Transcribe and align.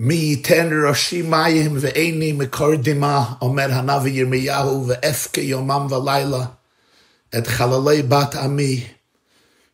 מי 0.00 0.14
ייתן 0.14 0.70
ראשי 0.88 1.22
מים 1.22 1.76
ועיני 1.80 2.32
מקור 2.32 2.74
דמעה, 2.74 3.34
אומר 3.42 3.72
הנביא 3.72 4.12
ירמיהו, 4.12 4.84
ואפקה 4.88 5.40
יומם 5.40 5.86
ולילה 5.90 6.44
את 7.38 7.46
חללי 7.46 8.02
בת 8.02 8.34
עמי, 8.34 8.86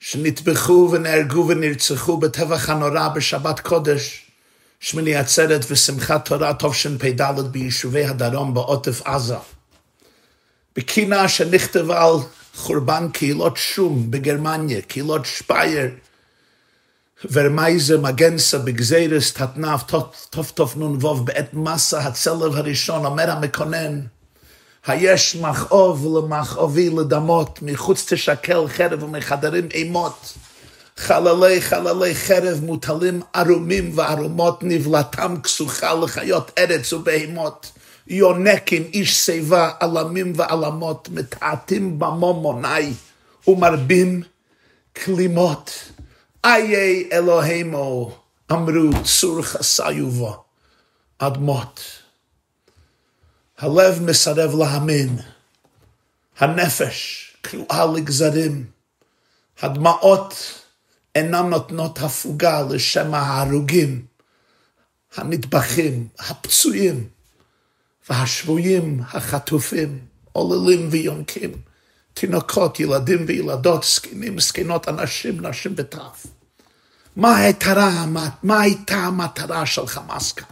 שנטבחו 0.00 0.88
ונהרגו 0.92 1.48
ונרצחו 1.48 2.16
בטבח 2.16 2.70
הנורא 2.70 3.08
בשבת 3.08 3.60
קודש, 3.60 4.26
שמיני 4.80 5.16
עצרת 5.16 5.64
ושמחת 5.70 6.28
תורה 6.28 6.52
תשפ"ד 6.54 7.40
ביישובי 7.50 8.04
הדרום 8.04 8.54
בעוטף 8.54 9.02
עזה. 9.04 9.36
בקינה 10.76 11.28
שנכתבה 11.28 12.04
על 12.04 12.16
חורבן 12.54 13.08
קהילות 13.12 13.56
שום 13.56 14.10
בגרמניה, 14.10 14.82
קהילות 14.82 15.26
שפייר, 15.26 15.90
ורמייזר 17.32 18.00
מגנסה 18.00 18.58
בגזירס 18.58 19.32
תתנף 19.32 19.82
תוף 20.30 20.50
תוף 20.50 20.76
נ"ו 20.76 21.14
בעת 21.14 21.54
מסע 21.54 21.98
הצלב 21.98 22.56
הראשון, 22.56 23.06
אומר 23.06 23.30
המקונן, 23.30 24.00
היש 24.86 25.36
מכאוב 25.36 26.18
למכאובי 26.18 26.90
לדמות, 26.90 27.58
מחוץ 27.62 28.12
תשקל 28.12 28.68
חרב 28.68 29.02
ומחדרים 29.02 29.68
אימות. 29.74 30.34
חללי 30.96 31.60
חללי 31.60 32.14
חרב 32.14 32.60
מוטלים 32.62 33.20
ערומים 33.32 33.90
וערומות, 33.94 34.58
נבלתם 34.62 35.36
כסוכה 35.42 35.94
לחיות 35.94 36.50
ארץ 36.58 36.92
ובהמות. 36.92 37.70
יונקים 38.06 38.82
איש 38.82 39.14
שיבה, 39.14 39.70
עלמים 39.80 40.32
ועלמות, 40.36 41.08
מתעתים 41.12 41.98
במומוני 41.98 42.92
ומרבים 43.48 44.22
כלימות. 45.04 45.93
איי 46.44 47.08
אלוהימו, 47.12 48.18
אמרו 48.52 49.04
צור 49.04 49.42
חסיובו 49.42 50.44
עד 51.18 51.38
מות. 51.38 51.80
הלב 53.58 54.02
מסרב 54.02 54.54
להאמין, 54.54 55.18
הנפש 56.38 57.30
קרועה 57.42 57.86
לגזרים, 57.86 58.64
הדמעות 59.62 60.34
אינן 61.14 61.46
נותנות 61.46 61.98
הפוגה 61.98 62.62
לשם 62.70 63.14
ההרוגים, 63.14 64.06
הנטבחים, 65.16 66.08
הפצועים 66.18 67.08
והשבויים, 68.10 69.00
החטופים, 69.12 69.98
עוללים 70.32 70.88
ויונקים, 70.90 71.52
תינוקות, 72.14 72.80
ילדים 72.80 73.24
וילדות, 73.26 73.84
זקנים, 73.84 74.40
זקנות, 74.40 74.88
אנשים, 74.88 75.46
נשים 75.46 75.74
וטף. 75.76 76.26
מה 77.16 77.36
הייתה, 77.36 78.04
מה 78.42 78.60
הייתה 78.60 78.96
המטרה 78.96 79.66
של 79.66 79.86
חמאס 79.86 80.32
כאן? 80.32 80.46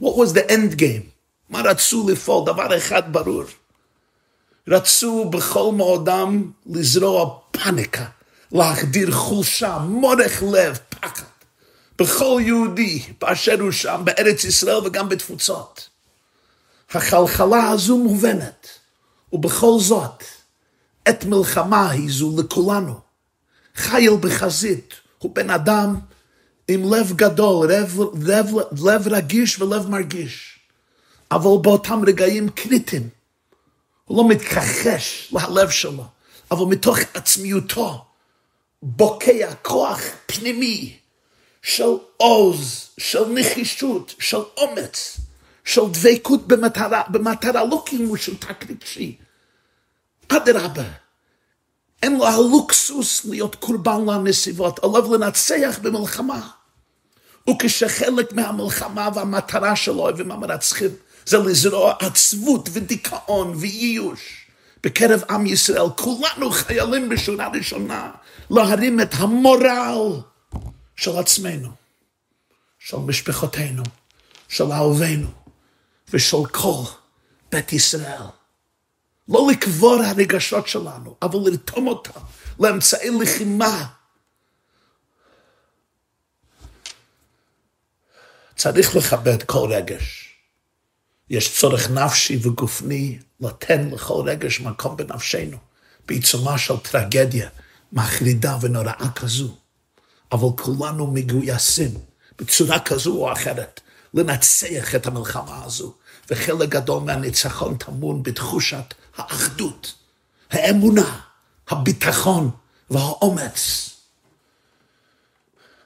What 0.00 0.14
was 0.14 0.32
the 0.34 0.50
end 0.50 0.78
game? 0.78 1.10
מה 1.48 1.60
רצו 1.60 2.08
לפעול? 2.08 2.46
דבר 2.46 2.76
אחד 2.76 3.12
ברור. 3.12 3.44
רצו 4.68 5.24
בכל 5.24 5.72
מאודם 5.76 6.50
לזרוע 6.66 7.38
פאניקה, 7.50 8.04
להחדיר 8.52 9.10
חולשה, 9.10 9.78
מורך 9.78 10.42
לב, 10.52 10.78
פחד. 10.88 11.22
בכל 11.98 12.40
יהודי 12.44 13.02
באשר 13.20 13.60
הוא 13.60 13.70
שם, 13.70 14.02
בארץ 14.04 14.44
ישראל 14.44 14.86
וגם 14.86 15.08
בתפוצות. 15.08 15.88
החלחלה 16.90 17.68
הזו 17.68 17.98
מובנת, 17.98 18.68
ובכל 19.32 19.78
זאת, 19.78 20.24
עת 21.04 21.24
מלחמה 21.24 21.90
היא 21.90 22.10
זו 22.10 22.32
לכולנו. 22.38 23.00
חייל 23.76 24.16
בחזית 24.20 24.94
הוא 25.26 25.34
בן 25.34 25.50
אדם 25.50 25.98
עם 26.68 26.94
לב 26.94 27.12
גדול, 27.16 27.72
לב, 27.72 27.98
לב, 28.22 28.46
לב 28.84 29.08
רגיש 29.08 29.60
ולב 29.60 29.88
מרגיש. 29.88 30.58
אבל 31.30 31.50
באותם 31.62 32.02
רגעים 32.06 32.48
קריטיים, 32.48 33.08
הוא 34.04 34.18
לא 34.18 34.28
מתכחש 34.28 35.32
להלב 35.32 35.70
שלו, 35.70 36.04
אבל 36.50 36.64
מתוך 36.64 36.98
עצמיותו 37.14 38.04
בוקע 38.82 39.54
כוח 39.62 40.00
פנימי 40.26 40.96
של 41.62 41.92
עוז, 42.16 42.88
של 42.98 43.24
נחישות, 43.28 44.14
של 44.18 44.42
אומץ, 44.56 45.20
של 45.64 45.82
דבקות 45.90 46.46
במטרה, 46.46 47.02
במטרה 47.08 47.64
לא 47.64 47.82
כאילו 47.86 48.16
של 48.16 48.36
תק 48.36 48.70
רגשי. 48.70 49.16
אדרבה, 50.28 50.90
אין 52.02 52.16
לו 52.16 52.26
הלוקסוס 52.26 53.24
להיות 53.24 53.54
קורבן 53.54 54.04
לנסיבות, 54.06 54.84
עליו 54.84 55.14
לנצח 55.14 55.78
במלחמה. 55.82 56.48
וכשחלק 57.50 58.32
מהמלחמה 58.32 59.08
והמטרה 59.14 59.76
שלו 59.76 60.08
עם 60.08 60.32
המרצחים 60.32 60.90
זה 61.26 61.38
לזרוע 61.38 61.94
עצבות 62.00 62.68
ודיכאון 62.72 63.54
וייאוש 63.56 64.46
בקרב 64.84 65.22
עם 65.30 65.46
ישראל. 65.46 65.90
כולנו 65.96 66.50
חיילים 66.50 67.08
בשורה 67.08 67.48
ראשונה 67.48 68.10
להרים 68.50 69.00
את 69.00 69.14
המורל 69.14 70.20
של 70.96 71.18
עצמנו, 71.18 71.68
של 72.78 72.96
משפחותינו, 72.96 73.82
של 74.48 74.72
אהובינו 74.72 75.28
ושל 76.12 76.46
כל 76.52 76.82
בית 77.52 77.72
ישראל. 77.72 78.22
לא 79.28 79.48
לקבור 79.50 80.02
הרגשות 80.02 80.68
שלנו, 80.68 81.16
אבל 81.22 81.38
לרתום 81.44 81.86
אותם 81.86 82.20
לאמצעי 82.60 83.10
לחימה. 83.20 83.86
צריך 88.56 88.96
לכבד 88.96 89.42
כל 89.42 89.72
רגש. 89.72 90.32
יש 91.30 91.60
צורך 91.60 91.90
נפשי 91.90 92.38
וגופני 92.42 93.18
לתן 93.40 93.88
לכל 93.90 94.22
רגש 94.26 94.60
מקום 94.60 94.96
בנפשנו, 94.96 95.56
בעיצומה 96.06 96.58
של 96.58 96.76
טרגדיה 96.76 97.48
מחרידה 97.92 98.56
ונוראה 98.60 99.10
כזו. 99.14 99.56
אבל 100.32 100.48
כולנו 100.62 101.06
מגויסים 101.06 101.90
בצורה 102.38 102.80
כזו 102.80 103.16
או 103.16 103.32
אחרת 103.32 103.80
לנצח 104.14 104.94
את 104.94 105.06
המלחמה 105.06 105.64
הזו, 105.64 105.94
וחלק 106.30 106.68
גדול 106.68 107.02
מהניצחון 107.02 107.76
טמון 107.76 108.22
בתחושת 108.22 108.94
האחדות, 109.16 109.94
האמונה, 110.50 111.20
הביטחון 111.68 112.50
והאומץ. 112.90 113.90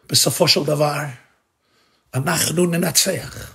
בסופו 0.09 0.49
של 0.49 0.65
דבר, 0.65 0.97
אנחנו 2.15 2.67
ננצח. 2.67 3.55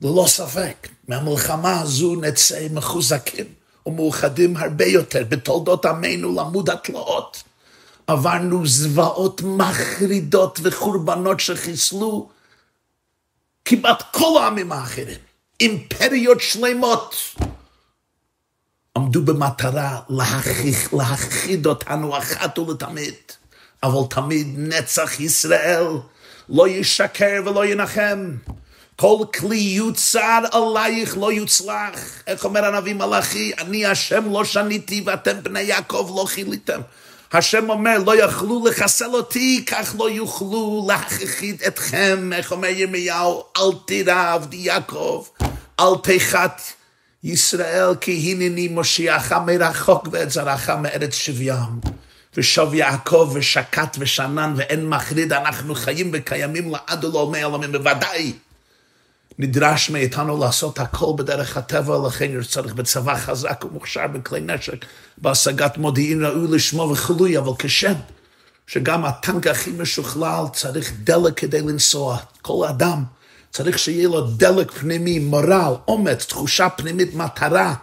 ללא 0.00 0.24
ספק, 0.28 0.88
מהמלחמה 1.08 1.80
הזו 1.80 2.16
נצא 2.16 2.66
מחוזקים 2.70 3.46
ומאוחדים 3.86 4.56
הרבה 4.56 4.84
יותר 4.84 5.24
בתולדות 5.28 5.86
עמנו 5.86 6.34
למוד 6.34 6.70
התלאות. 6.70 7.42
עברנו 8.06 8.66
זוועות 8.66 9.40
מחרידות 9.40 10.60
וחורבנות 10.62 11.40
שחיסלו 11.40 12.28
כמעט 13.64 14.02
כל 14.12 14.40
העמים 14.42 14.72
האחרים. 14.72 15.18
אימפריות 15.60 16.40
שלמות 16.40 17.16
עמדו 18.98 19.22
במטרה 19.22 19.98
להכיח, 20.08 20.92
להכחיד 20.92 21.66
אותנו 21.66 22.18
אחת 22.18 22.58
ולתמיד. 22.58 23.14
אבל 23.82 24.00
תמיד 24.10 24.54
נצח 24.56 25.20
ישראל 25.20 25.86
לא 26.48 26.68
ישקר 26.68 27.42
ולא 27.46 27.66
ינחם. 27.66 28.30
כל 28.96 29.24
כלי 29.38 29.56
יוצר 29.56 30.40
עלייך 30.52 31.18
לא 31.18 31.32
יוצלח. 31.32 32.22
איך 32.26 32.44
אומר 32.44 32.64
הנביא 32.64 32.94
מלאכי? 32.94 33.52
אני 33.58 33.86
השם 33.86 34.32
לא 34.32 34.44
שניתי 34.44 35.02
ואתם 35.06 35.42
בני 35.42 35.62
יעקב 35.62 36.12
לא 36.16 36.24
חיליתם. 36.24 36.80
השם 37.32 37.70
אומר, 37.70 37.98
לא 38.06 38.24
יכלו 38.24 38.66
לחסל 38.66 39.14
אותי, 39.14 39.64
כך 39.66 39.94
לא 39.98 40.10
יוכלו 40.10 40.84
להכחיד 40.88 41.62
אתכם. 41.66 42.30
איך 42.32 42.52
אומר 42.52 42.68
ירמיהו? 42.68 43.44
אל 43.56 43.78
תירא 43.86 44.34
עבדי 44.34 44.56
יעקב, 44.56 45.24
אל 45.80 45.94
תחת 46.02 46.62
ישראל, 47.24 47.94
כי 48.00 48.32
הנני 48.32 48.68
מושיעך 48.68 49.32
מרחוק 49.32 50.08
ואת 50.12 50.30
זרעך 50.30 50.70
מארץ 50.70 51.14
שבים. 51.14 51.80
ושוב 52.36 52.74
יעקב 52.74 53.30
ושקט 53.34 53.96
ושנן 53.98 54.54
ואין 54.56 54.88
מחריד, 54.88 55.32
אנחנו 55.32 55.74
חיים 55.74 56.10
וקיימים 56.12 56.70
לעד 56.70 57.04
ולעולמי 57.04 57.42
עולמים, 57.42 57.72
בוודאי. 57.72 58.32
נדרש 59.38 59.90
מאיתנו 59.90 60.38
לעשות 60.38 60.78
הכל 60.78 61.12
בדרך 61.16 61.56
הטבע, 61.56 62.06
לכן 62.06 62.42
צריך 62.42 62.74
בצבא 62.74 63.16
חזק 63.16 63.64
ומוכשר 63.64 64.06
בכלי 64.06 64.40
נשק, 64.40 64.84
בהשגת 65.18 65.78
מודיעין 65.78 66.24
ראוי 66.24 66.48
לשמו 66.56 66.90
וכלוי, 66.92 67.38
אבל 67.38 67.52
כשם 67.58 67.94
שגם 68.66 69.04
הטנק 69.04 69.46
הכי 69.46 69.70
משוכלל 69.70 70.44
צריך 70.52 70.92
דלק 71.04 71.38
כדי 71.40 71.60
לנסוע. 71.60 72.18
כל 72.42 72.66
אדם 72.68 73.04
צריך 73.50 73.78
שיהיה 73.78 74.08
לו 74.08 74.20
דלק 74.20 74.70
פנימי, 74.70 75.18
מורל, 75.18 75.74
אומץ, 75.88 76.24
תחושה 76.24 76.68
פנימית, 76.68 77.14
מטרה, 77.14 77.74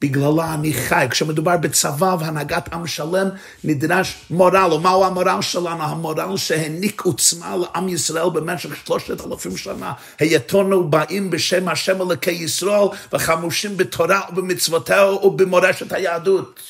בגללה 0.00 0.54
אני 0.54 0.72
חי. 0.72 1.06
כשמדובר 1.10 1.56
בצבא 1.56 2.16
והנהגת 2.20 2.72
עם 2.72 2.86
שלם, 2.86 3.28
נדרש 3.64 4.24
מורל. 4.30 4.72
ומהו 4.72 5.04
המורל 5.04 5.42
שלנו? 5.42 5.82
המורל 5.82 6.36
שהעניק 6.36 7.02
עוצמה 7.02 7.56
לעם 7.56 7.88
ישראל 7.88 8.30
במשך 8.30 8.76
שלושת 8.86 9.20
אלפים 9.26 9.56
שנה. 9.56 9.92
היתונו 10.18 10.90
באים 10.90 11.30
בשם 11.30 11.68
השם 11.68 12.02
אלוקי 12.02 12.30
ישראל 12.30 12.88
וחמושים 13.12 13.76
בתורה 13.76 14.20
ובמצוותיו 14.30 15.18
ובמורשת 15.22 15.92
היהדות. 15.92 16.60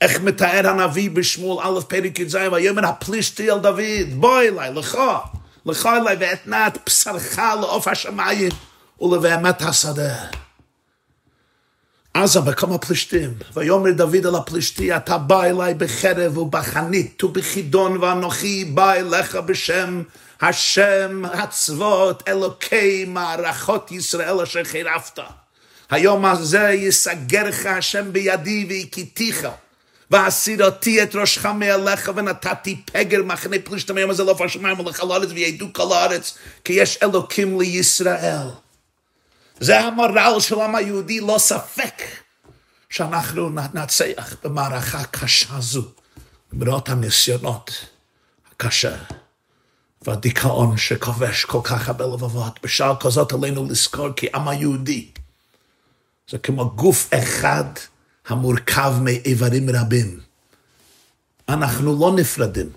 איך 0.00 0.20
מתאר 0.20 0.68
הנביא 0.68 1.10
בשמואל 1.10 1.66
א' 1.66 1.80
פרק 1.80 2.18
י"ז, 2.18 2.36
ויאמר 2.52 2.86
הפלישתי 2.86 3.50
אל 3.50 3.58
דוד, 3.58 3.82
בוא 4.14 4.40
אליי, 4.42 4.74
לך, 4.74 4.98
אליי 5.86 6.16
ואתנה 6.20 6.66
את 6.66 6.78
בשרך 6.86 7.38
לעוף 7.38 7.88
השמיים 7.88 8.52
ולבהמת 9.00 9.62
השדה. 9.62 10.14
עזה 12.14 12.40
וקם 12.46 12.72
הפלישתים, 12.72 13.34
ויאמר 13.54 13.90
דוד 13.92 14.26
אל 14.26 14.34
הפלישתי, 14.34 14.96
אתה 14.96 15.18
בא 15.18 15.44
אליי 15.44 15.74
בחרב 15.74 16.38
ובחנית 16.38 17.24
ובחידון, 17.24 17.96
ואנוכי 17.96 18.64
בא 18.64 18.92
אליך 18.92 19.34
בשם 19.36 20.02
השם 20.40 21.22
הצבאות, 21.24 22.22
אלוקי 22.28 23.04
מערכות 23.08 23.92
ישראל 23.92 24.40
אשר 24.40 24.64
חירפת. 24.64 25.18
היום 25.90 26.24
הזה 26.24 26.70
יסגרך 26.70 27.66
השם 27.66 28.12
בידי 28.12 28.66
והכיתיך. 28.68 29.48
ועשירתי 30.10 31.02
את 31.02 31.14
ראשך 31.14 31.46
מעליך 31.46 32.10
ונתתי 32.16 32.82
פגר 32.84 33.22
מחנה 33.22 33.56
פלישתם 33.64 33.96
היום 33.96 34.10
הזה 34.10 34.24
לעוף 34.24 34.40
השמיים 34.40 34.80
ולכל 34.80 35.12
הארץ 35.12 35.28
וידעו 35.30 35.68
כל 35.72 35.92
הארץ 35.92 36.38
כי 36.64 36.72
יש 36.72 36.98
אלוקים 37.02 37.60
לישראל. 37.60 38.46
זה 39.60 39.80
המורל 39.80 40.40
של 40.40 40.60
העם 40.60 40.74
היהודי, 40.74 41.20
לא 41.20 41.36
ספק 41.38 42.02
שאנחנו 42.90 43.50
ננצח 43.50 44.36
במערכה 44.44 45.04
קשה 45.04 45.60
זו, 45.60 45.82
למרות 46.52 46.88
הניסיונות 46.88 47.86
הקשה 48.52 48.96
והדיכאון 50.02 50.76
שכובש 50.76 51.44
כל 51.44 51.60
כך 51.64 51.88
הרבה 51.88 52.06
לבבות. 52.06 52.62
בשעה 52.62 52.96
כזאת 53.00 53.32
עלינו 53.32 53.64
לזכור 53.64 54.08
כי 54.16 54.26
עם 54.34 54.48
היהודי 54.48 55.10
זה 56.30 56.38
כמו 56.38 56.70
גוף 56.70 57.08
אחד 57.14 57.64
המורכב 58.28 58.92
מאיברים 59.02 59.70
רבים. 59.70 60.20
אנחנו 61.48 61.98
לא 62.00 62.12
נפרדים. 62.16 62.70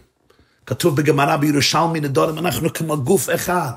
כתוב 0.66 0.96
בגמרא 0.96 1.38
בירושלמי 1.38 2.00
נדורים, 2.00 2.38
אנחנו 2.38 2.74
כמו 2.74 3.04
גוף 3.04 3.30
אחד. 3.36 3.72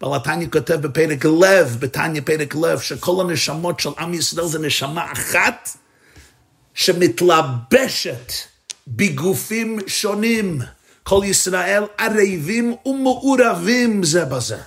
בעל 0.00 0.14
התניא 0.14 0.48
כותב 0.52 0.74
בפרק 0.74 1.24
לב, 1.24 1.76
בתניא 1.80 2.20
פרק 2.24 2.54
לב, 2.54 2.80
שכל 2.80 3.20
הנשמות 3.20 3.80
של 3.80 3.90
עם 3.98 4.14
ישראל 4.14 4.46
זה 4.46 4.58
נשמה 4.58 5.12
אחת 5.12 5.68
שמתלבשת 6.74 8.32
בגופים 8.88 9.78
שונים. 9.86 10.58
כל 11.02 11.20
ישראל 11.24 11.84
ערבים 11.98 12.74
ומעורבים 12.86 14.04
זה 14.04 14.24
בזה. 14.24 14.58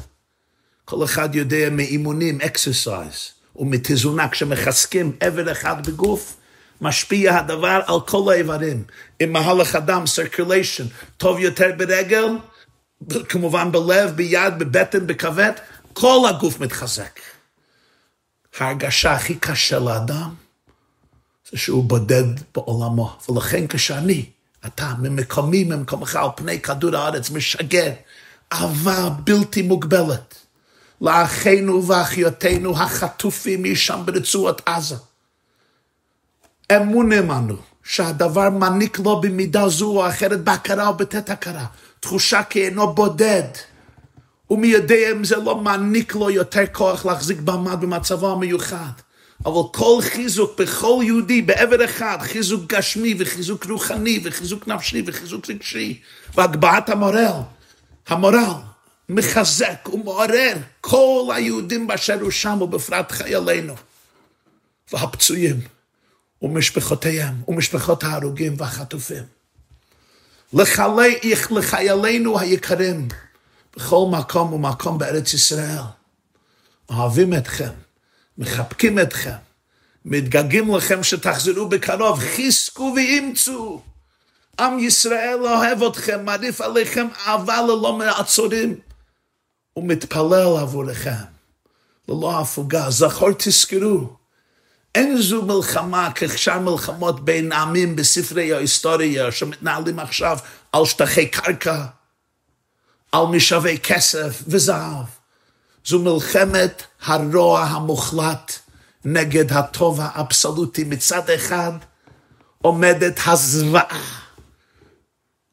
כל 0.86 1.04
אחד 1.04 1.36
יודע 1.36 1.70
מאימונים, 1.72 2.42
exercise, 2.42 3.32
ומתזונה, 3.58 4.30
כשמחזקים 4.30 5.12
איבר 5.20 5.52
אחד 5.52 5.88
בגוף, 5.88 6.38
משפיע 6.82 7.38
הדבר 7.38 7.80
על 7.88 8.00
כל 8.08 8.34
האיברים. 8.34 8.84
עם 9.20 9.34
מהלך 9.34 9.76
הדם, 9.76 10.04
circulation, 10.04 10.84
טוב 11.18 11.40
יותר 11.40 11.72
ברגל, 11.78 12.26
כמובן 13.30 13.72
בלב, 13.72 14.10
ביד, 14.16 14.60
בבטן, 14.60 15.08
בכבד, 15.08 15.52
כל 15.94 16.30
הגוף 16.30 16.60
מתחזק. 16.60 17.20
ההרגשה 18.60 19.12
הכי 19.12 19.36
קשה 19.36 19.80
לאדם 19.80 20.34
זה 21.52 21.58
שהוא 21.58 21.84
בודד 21.84 22.24
בעולמו. 22.56 23.18
ולכן 23.30 23.68
כשאני, 23.68 24.26
אתה, 24.66 24.94
ממקומי, 25.00 25.64
ממקומך, 25.64 26.16
על 26.16 26.30
פני 26.36 26.62
כדור 26.62 26.96
הארץ, 26.96 27.30
משגר 27.30 27.92
אהבה 28.54 29.10
בלתי 29.10 29.62
מוגבלת 29.62 30.36
לאחינו 31.02 31.88
ואחיותינו 31.88 32.78
החטופים 32.78 33.64
משם 33.64 34.02
ברצועת 34.06 34.62
עזה. 34.66 34.96
אמונים 36.76 37.32
אנו 37.32 37.56
שהדבר 37.84 38.50
מעניק 38.50 39.00
לו 39.00 39.22
במידה 39.22 39.70
זו 39.70 39.86
או 39.86 40.08
אחרת 40.08 40.44
בהכרה 40.44 40.88
או 40.88 40.94
בתת 40.94 41.30
הכרה. 41.30 41.66
תחושה 42.00 42.44
כי 42.44 42.66
אינו 42.66 42.94
בודד. 42.94 43.44
ומי 44.50 44.68
יודע 44.68 45.12
אם 45.12 45.24
זה 45.24 45.36
לא 45.36 45.56
מעניק 45.56 46.16
לו 46.16 46.30
יותר 46.30 46.64
כוח 46.72 47.06
להחזיק 47.06 47.40
במד 47.40 47.82
במצבו 47.82 48.32
המיוחד. 48.32 48.92
אבל 49.46 49.62
כל 49.74 49.98
חיזוק 50.02 50.60
בכל 50.60 51.02
יהודי 51.04 51.42
בעבר 51.42 51.86
אחד, 51.86 52.18
חיזוק 52.22 52.74
גשמי 52.74 53.16
וחיזוק 53.20 53.66
רוחני 53.66 54.20
וחיזוק 54.24 54.68
נפשי 54.68 55.04
וחיזוק 55.06 55.50
רגשי 55.50 56.00
והגבהת 56.36 56.90
המורל, 56.90 57.42
המורל 58.08 58.54
מחזק 59.10 59.90
ומעורר 59.94 60.54
כל 60.82 61.30
היהודים 61.36 61.88
באשר 61.88 62.20
הוא 62.22 62.32
שם 62.32 62.62
ובפרט 62.62 63.12
חיילינו 63.12 63.76
והפצועים 64.94 65.60
ומשפחותיהם 66.42 67.42
ומשפחות 67.48 68.04
ההרוגים 68.04 68.56
והחטופים. 68.58 69.24
לחיילינו 71.52 72.40
היקרים 72.40 73.08
בכל 73.76 74.06
מקום 74.12 74.54
ומקום 74.54 74.98
בארץ 74.98 75.34
ישראל. 75.34 75.82
אוהבים 76.90 77.34
אתכם, 77.34 77.72
מחבקים 78.38 79.00
אתכם, 79.00 79.36
מתגעגעים 80.06 80.76
לכם 80.76 81.04
שתחזרו 81.04 81.70
בקרוב, 81.70 82.20
חיזקו 82.20 82.94
ואימצו. 82.96 83.82
עם 84.60 84.80
ישראל 84.80 85.40
אוהב 85.42 85.84
אתכם, 85.84 86.26
מעדיף 86.26 86.62
עליכם 86.62 87.08
אהבה 87.28 87.62
ללא 87.62 87.98
מעצורים, 87.98 88.76
ומתפלל 89.78 90.58
עבורכם, 90.60 91.12
ללא 92.08 92.40
הפוגה. 92.40 92.90
זכור 92.90 93.32
תזכרו, 93.38 94.10
אין 94.96 95.22
זו 95.22 95.42
מלחמה 95.46 96.10
כשאר 96.16 96.60
מלחמות 96.60 97.26
בין 97.26 97.52
עמים 97.52 97.96
בספרי 97.96 98.54
ההיסטוריה 98.54 99.32
שמתנהלים 99.32 100.00
עכשיו 100.00 100.38
על 100.72 100.86
שטחי 100.86 101.28
קרקע, 101.28 101.86
על 103.12 103.26
משאבי 103.26 103.78
כסף 103.80 104.44
וזהב. 104.48 105.06
זו 105.86 106.00
מלחמת 106.00 106.84
הרוע 107.06 107.64
המוחלט 107.64 108.60
נגד 109.06 109.52
הטוב 109.52 110.00
האבסולוטי. 110.02 110.84
מצד 110.84 111.30
אחד 111.30 111.72
עומדת 112.62 113.20
הזוועה 113.26 114.24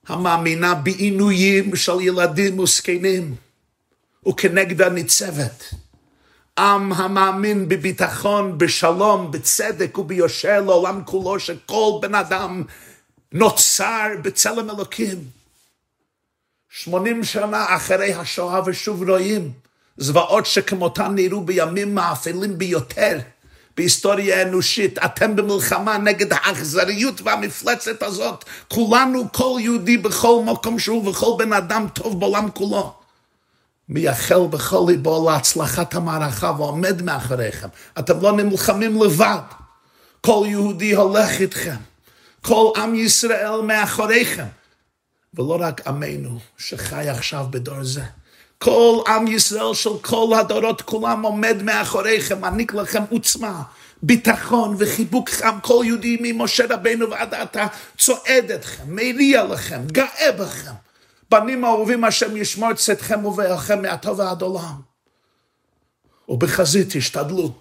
המאמינה 0.06 0.74
בעינויים 0.74 1.76
של 1.76 2.00
ילדים 2.00 2.58
וזקנים, 2.58 3.34
וכנגדה 4.28 4.88
ניצבת 4.88 5.74
עם 6.58 6.92
המאמין 6.92 7.68
בביטחון, 7.68 8.58
בשלום, 8.58 9.30
בצדק 9.30 9.98
וביושר 9.98 10.60
לעולם 10.60 11.02
כולו, 11.04 11.40
שכל 11.40 11.98
בן 12.02 12.14
אדם 12.14 12.62
נוצר 13.32 14.06
בצלם 14.22 14.70
אלוקים. 14.70 15.24
שמונים 16.70 17.24
שנה 17.24 17.76
אחרי 17.76 18.14
השואה 18.14 18.60
ושוב 18.66 19.10
רואים 19.10 19.52
זוועות 19.96 20.46
שכמותן 20.46 21.14
נראו 21.14 21.40
בימים 21.40 21.98
האפלים 21.98 22.58
ביותר 22.58 23.18
בהיסטוריה 23.76 24.38
האנושית. 24.38 24.98
אתם 24.98 25.36
במלחמה 25.36 25.98
נגד 25.98 26.32
האכזריות 26.32 27.20
והמפלצת 27.20 28.02
הזאת. 28.02 28.44
כולנו, 28.68 29.32
כל 29.32 29.56
יהודי 29.60 29.96
בכל 29.96 30.42
מקום 30.44 30.78
שהוא 30.78 31.08
וכל 31.08 31.34
בן 31.38 31.52
אדם 31.52 31.86
טוב 31.94 32.20
בעולם 32.20 32.50
כולו. 32.50 33.03
מייחל 33.88 34.46
בכל 34.50 34.84
ליבו 34.88 35.30
להצלחת 35.30 35.94
המערכה 35.94 36.52
ועומד 36.58 37.02
מאחוריכם. 37.02 37.68
אתם 37.98 38.20
לא 38.20 38.32
נלחמים 38.32 39.02
לבד. 39.02 39.38
כל 40.20 40.44
יהודי 40.48 40.94
הולך 40.94 41.40
איתכם. 41.40 41.76
כל 42.42 42.72
עם 42.76 42.94
ישראל 42.94 43.60
מאחוריכם. 43.60 44.46
ולא 45.34 45.58
רק 45.60 45.86
עמנו 45.86 46.38
שחי 46.58 47.08
עכשיו 47.08 47.46
בדור 47.50 47.84
זה. 47.84 48.02
כל 48.58 49.02
עם 49.08 49.26
ישראל 49.26 49.74
של 49.74 49.98
כל 50.02 50.34
הדורות 50.38 50.82
כולם 50.82 51.22
עומד 51.22 51.62
מאחוריכם, 51.62 52.40
מעניק 52.40 52.74
לכם 52.74 53.02
עוצמה, 53.10 53.62
ביטחון 54.02 54.76
וחיבוק 54.78 55.30
חם. 55.30 55.58
כל 55.62 55.82
יהודי 55.84 56.18
ממשה 56.20 56.64
רבנו 56.70 57.10
ועד 57.10 57.34
עתה 57.34 57.66
צועד 57.98 58.50
אתכם, 58.54 58.82
מריע 58.86 59.44
לכם, 59.44 59.80
גאה 59.86 60.32
בכם. 60.38 60.72
בנים 61.40 61.64
אהובים 61.64 62.04
השם 62.04 62.36
ישמור 62.36 62.74
צאתכם 62.74 63.24
ובאלכם 63.24 63.82
מעתה 63.82 64.12
ועד 64.12 64.42
עולם. 64.42 64.80
ובחזית 66.28 66.96
תשתדלו 66.96 67.52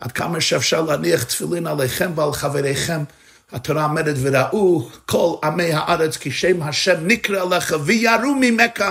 עד 0.00 0.12
כמה 0.12 0.40
שאפשר 0.40 0.82
להניח 0.82 1.22
תפילין 1.22 1.66
עליכם 1.66 2.12
ועל 2.14 2.32
חבריכם. 2.32 3.04
התורה 3.52 3.84
אומרת 3.84 4.16
וראו 4.20 4.88
כל 5.06 5.34
עמי 5.44 5.72
הארץ 5.72 6.16
כי 6.16 6.30
שם 6.30 6.62
השם 6.62 7.06
נקרא 7.06 7.44
לך 7.44 7.74
ויראו 7.84 8.34
ממך. 8.40 8.84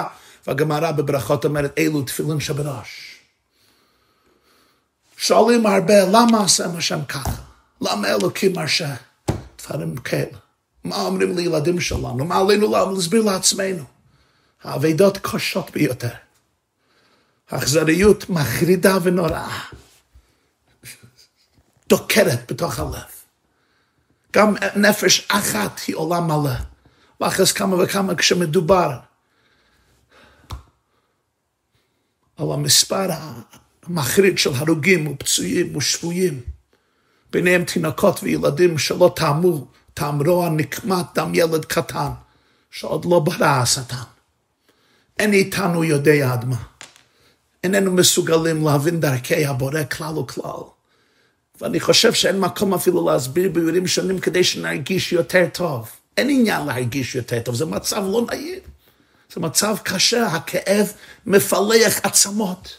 והגמרא 0.47 0.91
בברכות 0.91 1.45
אומרת 1.45 1.73
אלו 1.77 2.01
תפילין 2.01 2.39
שבראש. 2.39 3.15
שואלים 5.17 5.65
הרבה, 5.65 6.05
למה 6.05 6.43
עשם 6.43 6.75
השם 6.77 7.05
ככה? 7.05 7.41
למה 7.81 8.07
אלוקים 8.07 8.53
מרשה 8.55 8.95
דברים 9.57 9.97
כאלה? 9.97 10.37
מה 10.83 11.01
אומרים 11.01 11.37
לילדים 11.37 11.79
שלנו? 11.79 12.25
מה 12.25 12.37
עלינו 12.37 12.71
להסביר 12.95 13.21
לעצמנו? 13.21 13.94
האבדות 14.65 15.17
קשות 15.17 15.71
ביותר. 15.71 16.13
האכזריות 17.49 18.29
מחרידה 18.29 18.97
ונוראה. 19.03 19.59
דוקרת 21.89 22.51
בתוך 22.51 22.79
הלב. 22.79 23.15
גם 24.33 24.53
נפש 24.75 25.27
אחת 25.27 25.79
היא 25.87 25.95
עולם 25.95 26.27
מלא. 26.27 26.55
ואחרי 27.21 27.45
כמה 27.45 27.83
וכמה 27.83 28.15
כשמדובר 28.15 28.97
על 32.37 32.51
המספר 32.51 33.09
המחריד 33.83 34.37
של 34.37 34.53
הרוגים 34.53 35.07
ופצועים 35.07 35.75
ושבויים, 35.75 36.41
ביניהם 37.31 37.63
תינוקות 37.63 38.23
וילדים 38.23 38.77
שלא 38.77 39.13
טעמו, 39.15 39.67
טעם 39.93 40.21
רוע 40.21 40.49
נקמת 40.49 41.05
דם 41.15 41.31
ילד 41.35 41.65
קטן, 41.65 42.09
שעוד 42.71 43.05
לא 43.05 43.19
ברא 43.19 43.47
השטן. 43.47 44.14
אין 45.19 45.33
איתנו 45.33 45.83
יודע 45.83 46.33
עד 46.33 46.45
מה. 46.45 46.55
איננו 47.63 47.91
מסוגלים 47.91 48.65
להבין 48.65 48.99
דרכי 48.99 49.45
הבורא 49.45 49.83
כלל 49.83 50.17
וכלל. 50.17 50.63
ואני 51.61 51.79
חושב 51.79 52.13
שאין 52.13 52.39
מקום 52.39 52.73
אפילו 52.73 53.09
להסביר 53.09 53.49
ביורים 53.49 53.87
שונים 53.87 54.19
כדי 54.19 54.43
שנרגיש 54.43 55.13
יותר 55.13 55.45
טוב. 55.53 55.89
אין 56.17 56.29
עניין 56.29 56.65
להרגיש 56.65 57.15
יותר 57.15 57.39
טוב, 57.39 57.55
זה 57.55 57.65
מצב 57.65 58.03
לא 58.11 58.25
נעים. 58.31 58.59
זה 59.33 59.41
מצב 59.41 59.75
קשה, 59.83 60.25
הכאב 60.27 60.91
מפלח 61.25 61.99
עצמות. 62.03 62.77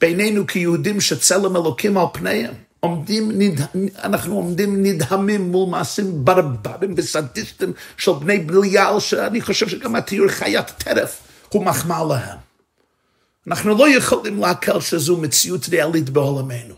בינינו 0.00 0.46
כיהודים 0.46 1.00
שצלם 1.00 1.56
אלוקים 1.56 1.98
על 1.98 2.06
פניהם, 2.12 2.54
עומדים, 2.80 3.30
נדה, 3.34 3.64
אנחנו 4.02 4.34
עומדים 4.34 4.82
נדהמים 4.82 5.50
מול 5.50 5.70
מעשים 5.70 6.24
ברברים 6.24 6.94
וסדיסטים 6.96 7.72
של 7.96 8.12
בני 8.12 8.38
בליעל, 8.38 9.00
שאני 9.00 9.40
חושב 9.40 9.68
שגם 9.68 9.96
התיאור 9.96 10.28
חיית 10.28 10.70
טרף 10.70 11.29
הוא 11.52 11.64
מחמאה 11.64 12.04
להם. 12.04 12.38
אנחנו 13.46 13.74
לא 13.74 13.96
יכולים 13.96 14.40
להקל 14.40 14.80
שזו 14.80 15.16
מציאות 15.16 15.68
ריאלית 15.68 16.10
בעולמנו. 16.10 16.74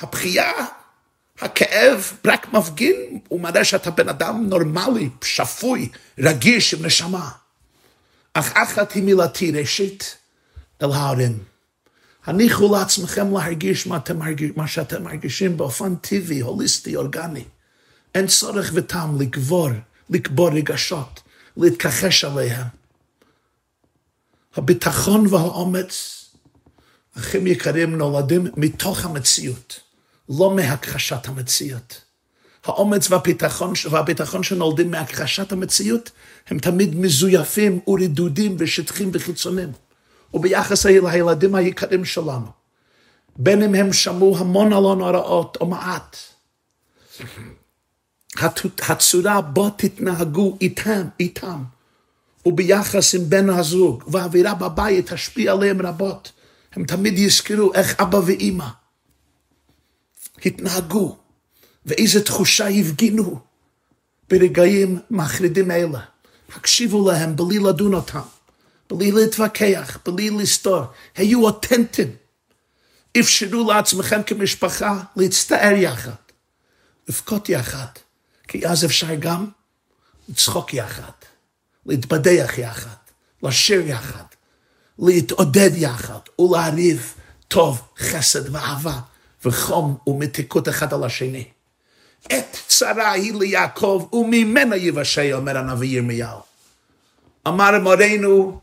הבכייה, 0.00 0.52
הכאב 1.40 2.12
רק 2.24 2.52
מפגין, 2.52 3.18
הוא 3.28 3.40
מראה 3.40 3.64
שאתה 3.64 3.90
בן 3.90 4.08
אדם 4.08 4.46
נורמלי, 4.48 5.08
שפוי, 5.24 5.88
רגיש 6.18 6.74
עם 6.74 6.86
נשמה. 6.86 7.30
אך 8.34 8.52
אחת 8.56 8.92
היא 8.92 9.02
מילתי 9.02 9.50
ראשית 9.50 10.16
אל 10.82 10.92
ההורים. 10.92 11.38
הניחו 12.24 12.74
לעצמכם 12.74 13.36
להרגיש 13.36 13.86
מה, 13.86 13.96
אתם 13.96 14.18
מה 14.56 14.66
שאתם 14.66 15.02
מרגישים 15.02 15.56
באופן 15.56 15.94
טבעי, 15.94 16.40
הוליסטי, 16.40 16.96
אורגני. 16.96 17.44
אין 18.14 18.26
צורך 18.26 18.70
וטעם 18.74 19.20
לקבור, 19.20 19.68
לקבור 20.10 20.48
רגשות, 20.48 21.20
להתכחש 21.56 22.24
עליהם. 22.24 22.81
הביטחון 24.56 25.26
והאומץ, 25.30 26.24
אחים 27.18 27.46
יקרים, 27.46 27.96
נולדים 27.96 28.46
מתוך 28.56 29.04
המציאות, 29.04 29.80
לא 30.28 30.56
מהכחשת 30.56 31.28
המציאות. 31.28 32.00
האומץ 32.64 33.10
והביטחון, 33.10 33.72
והביטחון 33.90 34.42
שנולדים 34.42 34.90
מהכחשת 34.90 35.52
המציאות, 35.52 36.10
הם 36.48 36.58
תמיד 36.58 36.94
מזויפים 36.96 37.80
ורדודים 37.86 38.56
ושטחים 38.58 39.10
וחיצונים. 39.12 39.72
וביחס 40.34 40.86
לילדים 40.86 41.54
היקרים 41.54 42.04
שלנו, 42.04 42.46
בין 43.36 43.62
אם 43.62 43.74
הם 43.74 43.92
שמעו 43.92 44.38
המון 44.38 44.72
על 44.72 44.84
הנוראות 44.84 45.58
או 45.60 45.66
מעט, 45.66 46.16
הצורה 48.88 49.40
בו 49.40 49.70
תתנהגו 49.70 50.56
איתם, 50.60 51.02
איתם, 51.20 51.62
וביחס 52.46 53.14
עם 53.14 53.30
בן 53.30 53.50
הזוג, 53.50 54.04
והאווירה 54.06 54.54
בבית 54.54 55.12
תשפיע 55.12 55.52
עליהם 55.52 55.86
רבות. 55.86 56.32
הם 56.72 56.84
תמיד 56.84 57.18
יזכרו 57.18 57.74
איך 57.74 58.00
אבא 58.00 58.20
ואימא 58.26 58.66
התנהגו, 60.44 61.16
ואיזה 61.86 62.24
תחושה 62.24 62.68
הפגינו 62.68 63.40
ברגעים 64.30 64.98
מחרידים 65.10 65.70
אלה. 65.70 66.00
הקשיבו 66.56 67.10
להם 67.10 67.36
בלי 67.36 67.58
לדון 67.58 67.94
אותם, 67.94 68.20
בלי 68.90 69.12
להתווכח, 69.12 69.98
בלי 70.06 70.30
לסתור. 70.30 70.82
היו 71.16 71.44
אותנטיים. 71.44 72.10
אפשרו 73.20 73.72
לעצמכם 73.72 74.22
כמשפחה 74.22 75.02
להצטער 75.16 75.72
יחד, 75.72 76.10
לבכות 77.08 77.48
יחד, 77.48 77.86
כי 78.48 78.66
אז 78.66 78.84
אפשר 78.84 79.14
גם 79.14 79.48
לצחוק 80.28 80.74
יחד. 80.74 81.21
להתבדח 81.86 82.58
יחד, 82.58 82.96
לשיר 83.42 83.86
יחד, 83.86 84.24
להתעודד 84.98 85.70
יחד 85.74 86.18
ולהריב 86.38 87.14
טוב, 87.48 87.82
חסד 87.98 88.54
ואהבה 88.54 89.00
וחום 89.44 89.96
ומתיקות 90.06 90.68
אחד 90.68 90.94
על 90.94 91.04
השני. 91.04 91.44
עת 92.30 92.56
צרה 92.66 93.12
היא 93.12 93.34
ליעקב 93.34 94.08
וממנה 94.12 94.76
יבשע, 94.76 95.34
אומר 95.34 95.58
הנביא 95.58 95.88
ירמיהו. 95.88 96.40
אמר 97.48 97.78
מורנו 97.78 98.60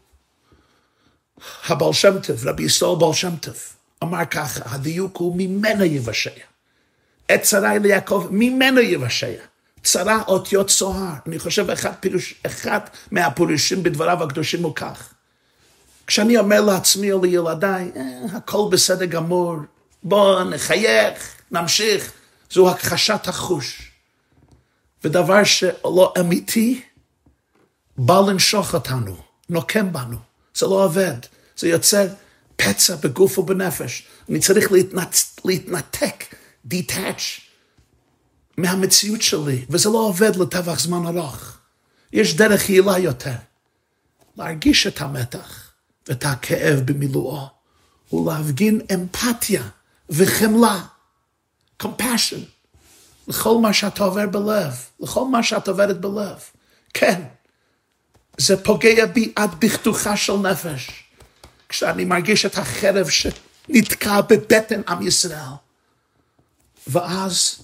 הבעל 1.67 1.93
שם 1.93 2.19
טוב, 2.19 2.47
רבי 2.47 2.63
ישראל 2.63 2.95
בעל 2.99 3.13
שם 3.13 3.35
טוב, 3.35 3.55
אמר 4.03 4.25
ככה, 4.25 4.75
הדיוק 4.75 5.17
הוא 5.17 5.35
ממנה 5.37 5.85
יבשע. 5.85 6.29
עת 7.27 7.41
צרה 7.41 7.69
היא 7.69 7.79
ליעקב, 7.79 8.27
ממנה 8.31 8.81
יבשע. 8.81 9.31
צרה 9.91 10.21
אותיות 10.27 10.67
צוהר. 10.67 11.13
אני 11.27 11.39
חושב 11.39 11.69
אחד, 11.69 11.91
פירוש, 11.99 12.33
אחד 12.45 12.79
מהפירושים 13.11 13.83
בדבריו 13.83 14.23
הקדושים 14.23 14.63
הוא 14.63 14.75
כך. 14.75 15.13
כשאני 16.07 16.37
אומר 16.37 16.61
לעצמי 16.61 17.11
או 17.11 17.23
לילדיי, 17.23 17.91
אה, 17.95 18.37
הכל 18.37 18.69
בסדר 18.71 19.05
גמור, 19.05 19.55
בואו 20.03 20.43
נחייך, 20.43 21.35
נמשיך, 21.51 22.11
זו 22.51 22.69
הכחשת 22.69 23.27
החוש. 23.27 23.91
ודבר 25.03 25.43
שלא 25.43 26.13
אמיתי, 26.19 26.81
בא 27.97 28.21
לנשוך 28.27 28.73
אותנו, 28.73 29.17
נוקם 29.49 29.93
בנו. 29.93 30.17
זה 30.55 30.65
לא 30.65 30.85
עובד, 30.85 31.17
זה 31.57 31.67
יוצר 31.67 32.07
פצע 32.55 32.95
בגוף 32.95 33.39
ובנפש. 33.39 34.07
אני 34.29 34.39
צריך 34.39 34.71
להתנתק, 34.71 35.45
להתנתק, 35.45 36.35
detach. 36.71 37.48
מהמציאות 38.61 39.21
שלי, 39.21 39.65
וזה 39.69 39.89
לא 39.89 39.97
עובד 39.97 40.35
לטווח 40.35 40.79
זמן 40.79 41.17
ארוך. 41.17 41.57
יש 42.13 42.35
דרך 42.35 42.69
יעילה 42.69 42.97
יותר. 42.97 43.35
להרגיש 44.37 44.87
את 44.87 45.01
המתח 45.01 45.71
ואת 46.07 46.25
הכאב 46.25 46.79
במילואו, 46.79 47.47
ולהפגין 48.13 48.81
אמפתיה 48.93 49.63
וחמלה, 50.09 50.81
compassion, 51.83 52.39
לכל 53.27 53.57
מה 53.61 53.73
שאתה 53.73 54.03
עובר 54.03 54.27
בלב, 54.27 54.73
לכל 54.99 55.25
מה 55.25 55.43
שאת 55.43 55.67
עוברת 55.67 56.01
בלב. 56.01 56.39
כן, 56.93 57.21
זה 58.37 58.63
פוגע 58.63 59.05
בי 59.05 59.33
עד 59.35 59.55
בכתוחה 59.59 60.17
של 60.17 60.33
נפש, 60.33 61.03
כשאני 61.69 62.05
מרגיש 62.05 62.45
את 62.45 62.57
החרב 62.57 63.07
שנתקע 63.09 64.21
בבטן 64.21 64.81
עם 64.87 65.07
ישראל. 65.07 65.53
ואז 66.87 67.61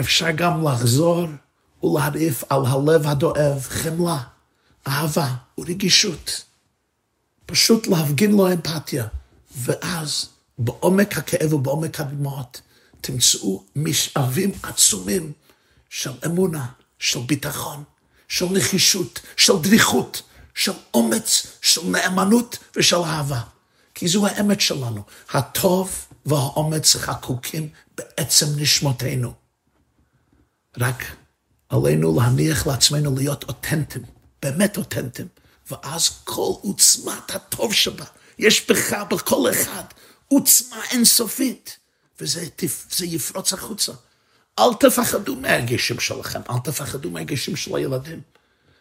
אפשר 0.00 0.30
גם 0.30 0.66
לחזור 0.66 1.26
ולהרעיף 1.82 2.44
על 2.48 2.66
הלב 2.66 3.06
הדואב 3.06 3.66
חמלה, 3.68 4.18
אהבה 4.88 5.34
ורגישות. 5.58 6.44
פשוט 7.46 7.86
להפגין 7.86 8.32
לו 8.32 8.52
אמפתיה, 8.52 9.06
ואז 9.56 10.28
בעומק 10.58 11.18
הכאב 11.18 11.52
ובעומק 11.52 12.00
הדמעות 12.00 12.60
תמצאו 13.00 13.64
משאבים 13.76 14.52
עצומים 14.62 15.32
של 15.90 16.12
אמונה, 16.26 16.66
של 16.98 17.20
ביטחון, 17.20 17.84
של 18.28 18.46
נחישות, 18.50 19.20
של 19.36 19.52
דריכות, 19.60 20.22
של 20.54 20.72
אומץ, 20.94 21.46
של 21.62 21.80
נאמנות 21.84 22.58
ושל 22.76 22.96
אהבה. 22.96 23.40
כי 23.94 24.08
זו 24.08 24.26
האמת 24.26 24.60
שלנו. 24.60 25.02
הטוב 25.30 26.06
והאומץ 26.26 26.96
חקוקים 26.96 27.68
בעצם 27.96 28.46
נשמותינו. 28.56 29.39
רק 30.78 31.04
עלינו 31.68 32.20
להניח 32.20 32.66
לעצמנו 32.66 33.16
להיות 33.16 33.44
אותנטיים, 33.44 34.04
באמת 34.42 34.76
אותנטיים, 34.76 35.28
ואז 35.70 36.10
כל 36.24 36.52
עוצמת 36.60 37.30
הטוב 37.34 37.74
שבה, 37.74 38.04
יש 38.38 38.70
בך, 38.70 38.92
בכל 39.10 39.50
אחד, 39.50 39.84
עוצמה 40.28 40.76
אינסופית, 40.90 41.78
וזה 42.20 42.46
יפרוץ 43.02 43.52
החוצה. 43.52 43.92
אל 44.58 44.74
תפחדו 44.80 45.36
מהרגישים 45.36 46.00
שלכם, 46.00 46.40
אל 46.50 46.58
תפחדו 46.64 47.10
מהרגישים 47.10 47.56
של 47.56 47.76
הילדים. 47.76 48.20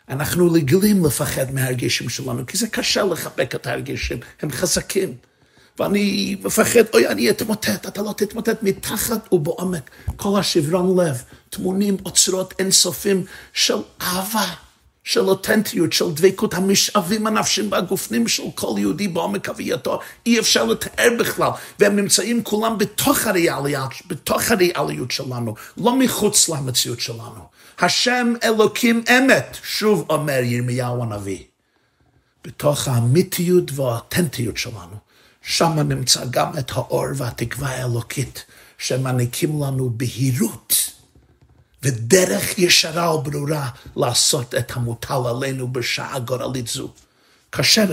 אנחנו 0.09 0.51
רגילים 0.51 1.05
לפחד 1.05 1.51
מהרגישים 1.51 2.09
שלנו, 2.09 2.45
כי 2.45 2.57
זה 2.57 2.67
קשה 2.67 3.03
לחבק 3.03 3.55
את 3.55 3.67
הרגישים, 3.67 4.19
הם 4.41 4.51
חזקים. 4.51 5.15
ואני 5.79 6.35
מפחד, 6.43 6.83
אוי, 6.93 7.07
אני 7.07 7.29
אתמוטט, 7.29 7.87
אתה 7.87 8.01
לא 8.01 8.13
תתמוטט 8.17 8.63
מתחת 8.63 9.33
ובעומק. 9.33 9.89
כל 10.15 10.39
השברון 10.39 10.99
לב, 10.99 11.23
טמונים 11.49 11.97
אוצרות 12.05 12.53
אינסופים 12.59 13.25
של 13.53 13.77
אהבה, 14.01 14.53
של 15.03 15.29
אותנטיות, 15.29 15.93
של 15.93 16.11
דבקות 16.11 16.53
המשאבים 16.53 17.27
הנפשיים 17.27 17.71
והגופנים 17.71 18.27
של 18.27 18.43
כל 18.55 18.75
יהודי 18.77 19.07
בעומק 19.07 19.49
הווייתו. 19.49 19.99
אי 20.25 20.39
אפשר 20.39 20.63
לתאר 20.65 21.09
בכלל, 21.19 21.49
והם 21.79 21.95
נמצאים 21.95 22.43
כולם 22.43 22.77
בתוך 22.77 23.27
הריאליות, 23.27 23.93
בתוך 24.07 24.51
הריאליות 24.51 25.11
שלנו, 25.11 25.55
לא 25.77 25.95
מחוץ 25.95 26.49
למציאות 26.49 26.99
שלנו. 26.99 27.43
השם 27.79 28.33
אלוקים 28.43 29.03
אמת, 29.17 29.57
שוב 29.63 30.05
אומר 30.09 30.39
ירמיהו 30.43 31.03
הנביא. 31.03 31.43
בתוך 32.45 32.87
האמיתיות 32.87 33.71
והאותנטיות 33.71 34.57
שלנו. 34.57 34.95
שם 35.41 35.79
נמצא 35.79 36.25
גם 36.29 36.57
את 36.57 36.71
האור 36.71 37.05
והתקווה 37.15 37.69
האלוקית, 37.69 38.45
שמעניקים 38.77 39.63
לנו 39.63 39.89
בהירות 39.89 40.91
ודרך 41.83 42.59
ישרה 42.59 43.15
וברורה 43.15 43.69
לעשות 43.95 44.55
את 44.55 44.71
המוטל 44.75 45.21
עלינו 45.29 45.67
בשעה 45.67 46.19
גורלית 46.19 46.67
זו. 46.67 46.93
קשה 47.49 47.85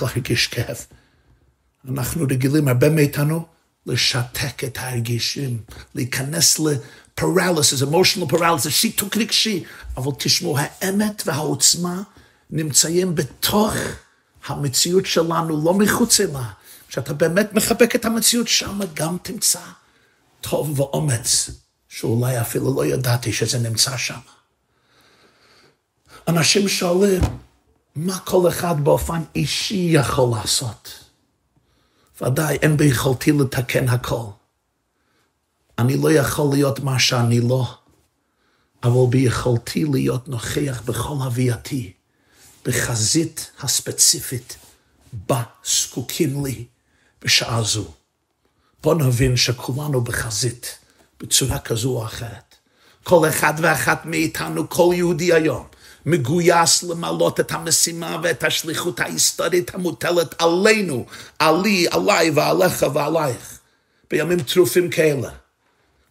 להרגיש 0.00 0.46
כאב. 0.46 0.86
אנחנו 1.88 2.24
רגילים, 2.30 2.68
הרבה 2.68 2.88
מאיתנו, 2.88 3.46
לשתק 3.86 4.64
את 4.64 4.78
ההרגישים, 4.78 5.58
להיכנס 5.94 6.58
לפרליסיס, 6.58 7.82
אמושיונל 7.82 8.28
פרליסיס, 8.28 8.72
שיתוק 8.72 9.16
רגשי, 9.16 9.64
אבל 9.96 10.12
תשמעו, 10.18 10.56
האמת 10.58 11.22
והעוצמה 11.26 12.02
נמצאים 12.50 13.14
בתוך 13.14 13.74
המציאות 14.46 15.06
שלנו, 15.06 15.64
לא 15.64 15.74
מחוץ 15.74 16.20
לה. 16.20 16.50
כשאתה 16.88 17.12
באמת 17.12 17.52
מחבק 17.52 17.94
את 17.94 18.04
המציאות, 18.04 18.48
שם 18.48 18.80
גם 18.94 19.16
תמצא 19.22 19.60
טוב 20.40 20.80
ואומץ, 20.80 21.50
שאולי 21.94 22.40
אפילו 22.40 22.74
לא 22.76 22.86
ידעתי 22.86 23.32
שזה 23.32 23.58
נמצא 23.58 23.96
שם. 23.96 24.18
אנשים 26.28 26.68
שואלים, 26.68 27.20
מה 27.94 28.18
כל 28.18 28.48
אחד 28.48 28.84
באופן 28.84 29.22
אישי 29.34 29.88
יכול 29.90 30.36
לעשות? 30.36 31.04
ודאי, 32.20 32.56
אין 32.56 32.76
ביכולתי 32.76 33.32
לתקן 33.32 33.88
הכל. 33.88 34.24
אני 35.78 35.96
לא 35.96 36.12
יכול 36.12 36.50
להיות 36.52 36.80
מה 36.80 36.98
שאני 36.98 37.40
לא, 37.40 37.74
אבל 38.82 39.10
ביכולתי 39.10 39.84
להיות 39.84 40.28
נוכח 40.28 40.82
בכל 40.84 41.14
הווייתי. 41.14 41.92
בחזית 42.64 43.50
הספציפית 43.60 44.56
בה 45.12 45.42
זקוקים 45.64 46.44
לי 46.44 46.64
בשעה 47.22 47.62
זו. 47.62 47.84
בוא 48.82 48.94
נבין 48.94 49.36
שכולנו 49.36 50.00
בחזית, 50.00 50.78
בצורה 51.24 51.58
כזו 51.58 51.90
או 51.90 52.04
אחרת. 52.04 52.54
כל 53.02 53.28
אחד 53.28 53.54
ואחת 53.56 54.06
מאיתנו, 54.06 54.68
כל 54.68 54.90
יהודי 54.94 55.32
היום, 55.32 55.66
מגויס 56.06 56.82
למלות 56.82 57.40
את 57.40 57.52
המשימה 57.52 58.16
ואת 58.22 58.44
השליחות 58.44 59.00
ההיסטורית 59.00 59.74
המוטלת 59.74 60.42
עלינו, 60.42 61.06
עלי, 61.38 61.86
עליי 61.90 62.30
ועליך 62.30 62.86
ועלייך, 62.94 63.58
בימים 64.10 64.42
טרופים 64.42 64.90
כאלה. 64.90 65.30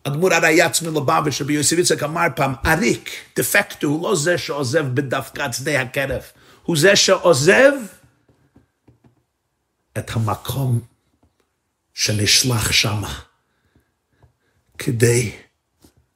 אדמו"ר 0.04 0.34
הרייץ 0.34 0.82
מלובביץ' 0.82 1.42
יוסף 1.50 1.78
יצחק 1.78 2.04
אמר 2.04 2.28
פעם, 2.36 2.54
עריק, 2.64 3.10
דפקטו, 3.36 3.88
הוא 3.88 4.04
לא 4.04 4.16
זה 4.16 4.38
שעוזב 4.38 4.86
בדווקא 4.94 5.52
שדה 5.52 5.82
הקרב. 5.82 6.22
הוא 6.64 6.78
זה 6.78 6.96
שעוזב 6.96 7.72
את 9.98 10.12
המקום 10.16 10.80
שנשלח 11.94 12.72
שמה 12.72 13.20
כדי 14.78 15.32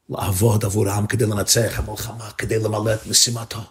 לעבוד 0.10 0.66
עבורם, 0.66 1.06
כדי 1.08 1.26
לנצח 1.26 1.80
המלחמה, 1.80 2.32
כדי 2.38 2.60
למלא 2.60 2.94
את 2.94 3.08
משימתו. 3.08 3.62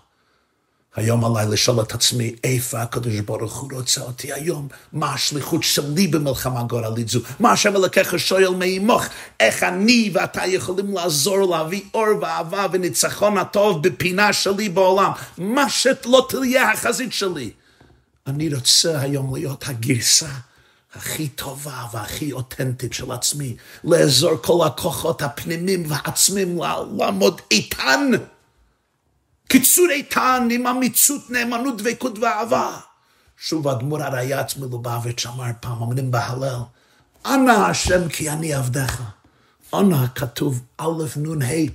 היום 0.97 1.25
עליי 1.25 1.47
לשאול 1.47 1.81
את 1.81 1.93
עצמי, 1.93 2.35
איפה 2.45 2.83
הקדוש 2.83 3.21
ברוך 3.21 3.57
הוא 3.57 3.71
רוצה 3.73 4.01
אותי 4.01 4.33
היום? 4.33 4.69
מה 4.93 5.15
השליחות 5.15 5.63
שלי 5.63 6.07
במלחמה 6.07 6.63
גורלית 6.63 7.09
זו? 7.09 7.21
מה 7.41 7.53
השם 7.53 7.77
אלוקיך 7.77 8.19
שואל 8.19 8.51
מעמוך? 8.51 9.05
איך 9.41 9.63
אני 9.63 10.11
ואתה 10.15 10.47
יכולים 10.47 10.95
לעזור 10.95 11.57
להביא 11.57 11.83
אור 11.95 12.07
ואהבה 12.21 12.67
וניצחון 12.73 13.39
הטוב 13.39 13.89
בפינה 13.89 14.33
שלי 14.33 14.69
בעולם? 14.69 15.11
מה 15.39 15.71
שלא 15.71 16.27
תהיה 16.29 16.73
החזית 16.73 17.13
שלי. 17.13 17.51
אני 18.27 18.55
רוצה 18.55 19.01
היום 19.01 19.35
להיות 19.35 19.65
הגרסה 19.69 20.29
הכי 20.97 21.29
טובה 21.29 21.85
והכי 21.93 22.33
אותנטית 22.33 22.93
של 22.93 23.13
עצמי, 23.13 23.57
לאזור 23.85 24.37
כל 24.43 24.67
הכוחות 24.67 25.23
הפנימיים 25.23 25.85
והעצמיים, 25.89 26.59
לעמוד 26.99 27.41
איתן. 27.51 28.11
קיצור 29.49 29.87
איתן 29.91 30.49
עם 30.51 30.67
אמיצות, 30.67 31.31
נאמנות, 31.31 31.83
דבקות 31.83 32.19
ואהבה. 32.19 32.79
שוב 33.37 33.69
אדמו"ר 33.69 34.03
הרייץ 34.03 34.57
מלובביץ' 34.57 35.27
אמר 35.27 35.45
פעם, 35.61 35.81
אומרים 35.81 36.11
בהלל, 36.11 36.59
אנא 37.27 37.51
השם 37.51 38.09
כי 38.09 38.31
אני 38.31 38.55
עבדך. 38.55 39.03
אנא 39.75 40.07
כתוב 40.15 40.63
א' 40.79 41.03
נ' 41.17 41.43
ה', 41.43 41.71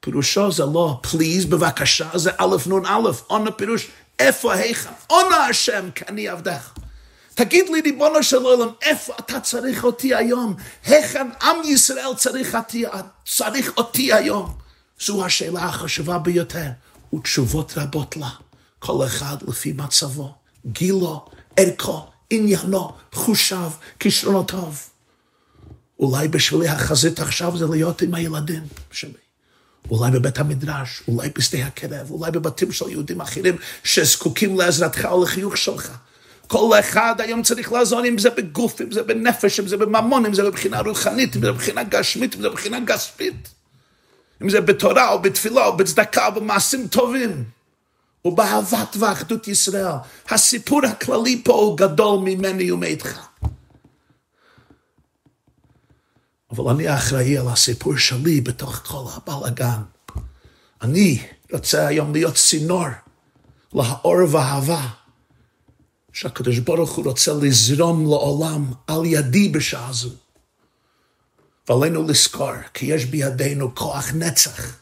פירושו 0.00 0.52
זה 0.52 0.64
לא 0.64 1.00
פליז 1.02 1.44
בבקשה, 1.44 2.08
זה 2.14 2.30
א' 2.38 2.56
נ' 2.66 2.86
א', 2.86 3.34
אנא 3.34 3.50
פירוש 3.50 3.88
איפה 4.18 4.54
היכן, 4.54 4.90
אנא 5.12 5.36
השם 5.50 5.90
כי 5.94 6.04
אני 6.08 6.28
עבדך. 6.28 6.72
תגיד 7.36 7.68
לי, 7.68 7.80
ריבונו 7.80 8.22
של 8.22 8.42
עולם, 8.42 8.68
איפה 8.82 9.12
אתה 9.20 9.40
צריך 9.40 9.84
אותי 9.84 10.14
היום? 10.14 10.54
היכן 10.84 11.28
עם 11.42 11.56
ישראל 11.64 12.14
צריך 12.16 12.54
אותי, 12.54 12.84
צריך 13.26 13.72
אותי 13.76 14.12
היום? 14.12 14.54
זו 15.00 15.24
השאלה 15.24 15.64
החשובה 15.64 16.18
ביותר. 16.18 16.70
ותשובות 17.14 17.72
רבות 17.76 18.16
לה, 18.16 18.28
כל 18.78 19.06
אחד 19.06 19.36
לפי 19.48 19.72
מצבו, 19.72 20.34
גילו, 20.66 21.24
ערכו, 21.56 22.06
עניינו, 22.30 22.92
חושיו, 23.12 23.70
כישרונותיו. 23.98 24.72
אולי 26.00 26.28
בשבילי 26.28 26.68
החזית 26.68 27.20
עכשיו 27.20 27.56
זה 27.56 27.66
להיות 27.66 28.02
עם 28.02 28.14
הילדים 28.14 28.62
שלי. 28.90 29.10
אולי 29.90 30.10
בבית 30.10 30.38
המדרש, 30.38 31.02
אולי 31.08 31.28
בשדה 31.38 31.66
הקרב, 31.66 32.10
אולי 32.10 32.30
בבתים 32.30 32.72
של 32.72 32.88
יהודים 32.88 33.20
אחרים 33.20 33.56
שזקוקים 33.84 34.58
לעזרתך 34.58 35.04
או 35.10 35.22
לחיוך 35.24 35.56
שלך. 35.56 35.92
כל 36.46 36.78
אחד 36.80 37.20
היום 37.20 37.42
צריך 37.42 37.72
לעזור, 37.72 38.04
אם 38.04 38.18
זה 38.18 38.30
בגוף, 38.30 38.80
אם 38.80 38.92
זה 38.92 39.02
בנפש, 39.02 39.60
אם 39.60 39.68
זה 39.68 39.76
בממון, 39.76 40.26
אם 40.26 40.34
זה 40.34 40.42
בבחינה 40.42 40.80
רוחנית, 40.80 41.36
אם 41.36 41.42
זה 41.42 41.52
בבחינה 41.52 41.82
גשמית, 41.82 42.34
אם 42.34 42.42
זה 42.42 42.48
בבחינה 42.48 42.80
גספית. 42.80 43.48
אם 44.42 44.50
זה 44.50 44.60
בתורה 44.60 45.12
או 45.12 45.22
בתפילה 45.22 45.66
או 45.66 45.76
בצדקה 45.76 46.26
או 46.26 46.32
במעשים 46.32 46.88
טובים, 46.88 47.44
ובאהבת 48.24 48.96
ואחדות 48.98 49.48
ישראל. 49.48 49.94
הסיפור 50.28 50.86
הכללי 50.86 51.42
פה 51.44 51.52
הוא 51.52 51.78
גדול 51.78 52.18
ממני 52.18 52.72
ומאיתך. 52.72 53.26
אבל 56.50 56.70
אני 56.70 56.94
אחראי 56.94 57.38
על 57.38 57.48
הסיפור 57.48 57.96
שלי 57.96 58.40
בתוך 58.40 58.76
כל 58.76 59.04
הבלאגן. 59.16 59.82
אני 60.82 61.22
רוצה 61.52 61.86
היום 61.86 62.12
להיות 62.12 62.34
צינור 62.34 62.86
לאור 63.74 64.16
ואהבה 64.30 64.86
שהקדוש 66.16 66.58
ברוך 66.58 66.90
הוא 66.92 67.04
רוצה 67.04 67.32
לזרום 67.42 68.04
לעולם 68.04 68.72
על 68.86 69.04
ידי 69.04 69.48
בשעה 69.48 69.92
זו. 69.92 70.10
ועלינו 71.68 72.02
לזכור 72.02 72.52
כי 72.74 72.86
יש 72.86 73.04
בידינו 73.04 73.74
כוח 73.74 74.10
נצח. 74.14 74.76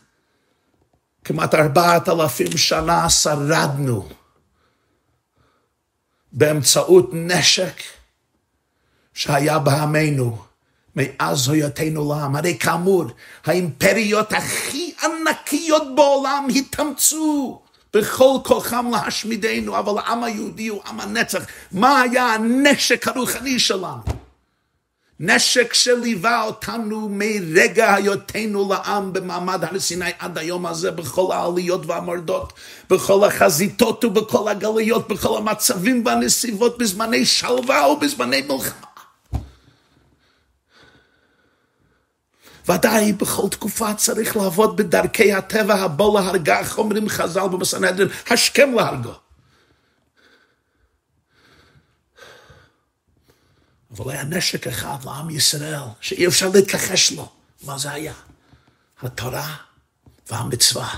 כמעט 1.25 1.55
ארבעת 1.55 2.09
אלפים 2.09 2.57
שנה 2.57 3.11
שרדנו 3.11 4.09
באמצעות 6.33 7.11
נשק 7.13 7.83
שהיה 9.15 9.59
בעמנו 9.59 10.43
מאז 10.97 11.49
היותנו 11.49 12.15
לעם. 12.15 12.37
הרי 12.37 12.59
כאמור, 12.59 13.05
האימפריות 13.45 14.33
הכי 14.33 14.95
ענקיות 15.03 15.83
בעולם 15.97 16.47
התאמצו 16.57 17.64
בכל 17.95 18.39
כוחם 18.43 18.91
להשמידנו, 18.93 19.79
אבל 19.79 19.93
העם 19.99 20.25
היהודי 20.25 20.69
הוא 20.69 20.81
עם 20.87 21.01
הנצח. 21.01 21.47
מה 21.73 22.01
היה 22.01 22.27
הנשק 22.27 23.09
הרוחני 23.09 23.59
שלנו? 23.59 24.03
נשק 25.21 25.75
שליווה 25.75 26.45
אותנו 26.45 27.09
מרגע 27.11 27.95
היותנו 27.95 28.73
לעם 28.73 29.13
במעמד 29.13 29.65
הר 29.65 29.79
סיני 29.79 30.11
עד 30.19 30.39
היום 30.39 30.67
הזה 30.67 30.91
בכל 30.91 31.33
העליות 31.33 31.87
והמורדות, 31.87 32.53
בכל 32.91 33.25
החזיתות 33.25 34.05
ובכל 34.05 34.49
הגלויות, 34.49 35.09
בכל 35.09 35.39
המצבים 35.39 36.03
והנסיבות, 36.07 36.79
בזמני 36.79 37.27
שלווה 37.27 37.89
ובזמני 37.89 38.43
מלחמה. 38.43 38.94
ודאי 42.69 43.13
בכל 43.13 43.49
תקופה 43.49 43.95
צריך 43.95 44.37
לעבוד 44.37 44.77
בדרכי 44.77 45.33
הטבע 45.33 45.75
הבוא 45.75 46.21
להרגה, 46.21 46.59
איך 46.59 46.79
אומרים 46.79 47.09
חז"ל 47.09 47.49
במסנהדרין, 47.49 48.09
השכם 48.31 48.75
להרגו. 48.75 49.15
אבל 53.91 54.13
היה 54.13 54.25
נשק 54.25 54.67
אחד 54.67 54.97
לעם 55.05 55.31
ישראל, 55.31 55.81
שאי 56.01 56.27
אפשר 56.27 56.49
להתכחש 56.49 57.13
לו. 57.13 57.29
מה 57.65 57.79
זה 57.79 57.93
היה? 57.93 58.13
התורה 59.03 59.57
והמצווה. 60.31 60.89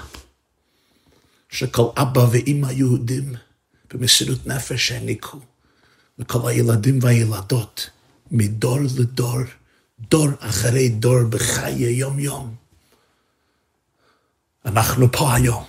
שכל 1.48 1.88
אבא 1.96 2.20
ואימא 2.30 2.72
יהודים 2.72 3.34
במסירות 3.94 4.46
נפש 4.46 4.92
העניקו 4.92 5.40
לכל 6.18 6.48
הילדים 6.48 6.98
והילדות, 7.02 7.90
מדור 8.30 8.78
לדור, 8.98 9.38
דור 10.00 10.28
אחרי 10.38 10.88
דור 10.88 11.24
בחיי 11.30 11.90
יום-יום. 11.90 12.54
אנחנו 14.64 15.12
פה 15.12 15.34
היום. 15.34 15.64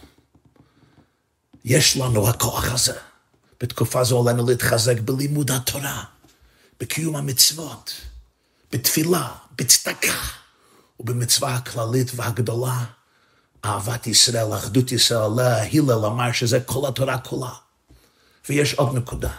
יש 1.66 1.98
לנו 1.98 2.30
הכוח 2.30 2.74
הזה. 2.74 2.98
בתקופה 3.62 4.04
זו 4.04 4.30
עלינו 4.30 4.48
להתחזק 4.48 5.00
בלימוד 5.00 5.52
התורה, 5.52 6.04
בקיום 6.80 7.16
המצוות, 7.16 7.94
בתפילה, 8.72 9.28
בצדקה, 9.58 10.14
ובמצווה 11.00 11.56
הכללית 11.56 12.12
והגדולה, 12.16 12.86
אהבת 13.66 14.08
ישראל, 14.08 14.54
אחדות 14.54 14.92
ישראל, 14.92 15.22
עליה 15.40 15.64
הלל 15.64 16.06
אמר 16.06 16.32
שזה 16.32 16.60
כל 16.60 16.88
התורה 16.88 17.18
כולה. 17.18 17.52
ויש 18.50 18.74
עוד 18.74 18.96
נקודה. 18.96 19.32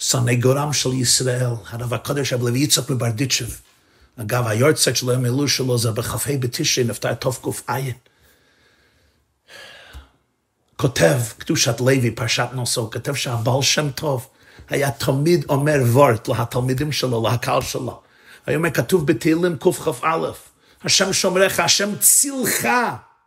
סנגורם 0.00 0.72
של 0.72 0.92
ישראל, 0.92 1.50
הרב 1.66 1.94
הקודש 1.94 2.32
רב 2.32 2.42
לוי 2.42 2.58
יצחק 2.58 2.90
מברדיצ'ב, 2.90 3.65
אגב, 4.20 4.46
היורצק 4.46 4.96
שלו, 4.96 5.12
המילוא 5.12 5.46
שלו, 5.46 5.78
זה 5.78 5.90
בכ"ה 5.90 6.36
בתשרי, 6.40 6.84
נפטר 6.84 7.14
תק"ע. 7.14 7.78
כותב, 10.76 11.18
קדושת 11.38 11.80
לוי, 11.80 12.10
פרשת 12.10 12.48
נוסו, 12.52 12.90
כותב 12.90 13.14
שהבעל 13.14 13.62
שם 13.62 13.90
טוב 13.90 14.28
היה 14.68 14.90
תמיד 14.90 15.44
אומר 15.48 15.76
וורט 15.92 16.28
לתלמידים 16.28 16.92
שלו, 16.92 17.28
לקהל 17.34 17.62
שלו. 17.62 18.02
אומר, 18.54 18.70
כתוב 18.70 19.06
בתהילים 19.06 19.56
קכ"א, 19.58 20.30
השם 20.82 21.12
שומרך, 21.12 21.60
השם 21.60 21.96
צילך 21.98 22.68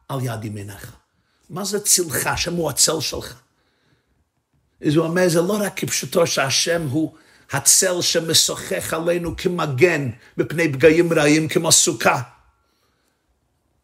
על 0.09 0.19
יד 0.23 0.45
ימינך. 0.45 0.91
מה 1.49 1.65
זה 1.65 1.79
צילך? 1.79 2.27
השם 2.27 2.53
הוא 2.53 2.69
הצל 2.69 2.99
שלך. 2.99 3.33
אז 4.85 4.95
הוא 4.95 5.05
אומר, 5.05 5.29
זה 5.29 5.41
לא 5.41 5.57
רק 5.61 5.73
כפשוטו 5.75 6.27
שהשם 6.27 6.87
הוא 6.89 7.13
הצל 7.51 8.01
שמשוחח 8.01 8.93
עלינו 8.93 9.37
כמגן 9.37 10.09
מפני 10.37 10.73
פגעים 10.73 11.13
רעים 11.13 11.47
כמו 11.47 11.71
סוכה. 11.71 12.21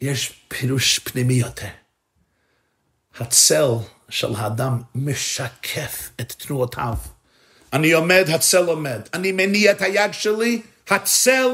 יש 0.01 0.34
פירוש 0.47 0.99
פנימי 0.99 1.34
יותר. 1.34 1.67
הצל 3.19 3.71
של 4.10 4.36
האדם 4.36 4.82
משקף 4.95 6.10
את 6.21 6.32
תנועותיו. 6.32 6.95
אני 7.73 7.91
עומד, 7.91 8.25
הצל 8.34 8.65
עומד. 8.65 9.01
אני 9.13 9.32
מניע 9.32 9.71
את 9.71 9.82
היד 9.82 10.13
שלי, 10.13 10.62
הצל 10.89 11.47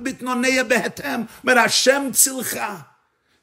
מתנועע 0.00 0.62
בהתאם. 0.68 1.20
אומר, 1.42 1.58
השם 1.58 2.10
צילך. 2.12 2.56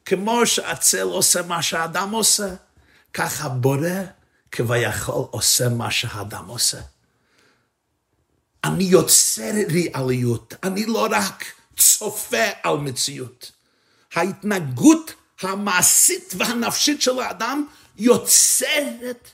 כמו 0.06 0.46
שהצל 0.46 1.02
עושה 1.02 1.42
מה 1.42 1.62
שהאדם 1.62 2.12
עושה, 2.12 2.56
כך 3.13 3.46
הבורא 3.46 3.89
כביכול 4.52 5.26
עושה 5.32 5.70
מה 5.70 5.92
שהאדם 5.92 6.48
עושה. 6.48 6.78
אני 8.63 8.84
יוצר 8.84 9.52
ריאליות, 9.69 10.54
אני 10.63 10.86
לא 10.86 11.08
רק 11.12 11.45
צופה 11.78 12.45
על 12.63 12.78
מציאות. 12.78 13.52
ההתנהגות 14.15 15.13
המעשית 15.41 16.34
והנפשית 16.38 17.02
של 17.02 17.19
האדם 17.19 17.65
יוצרת 17.98 19.30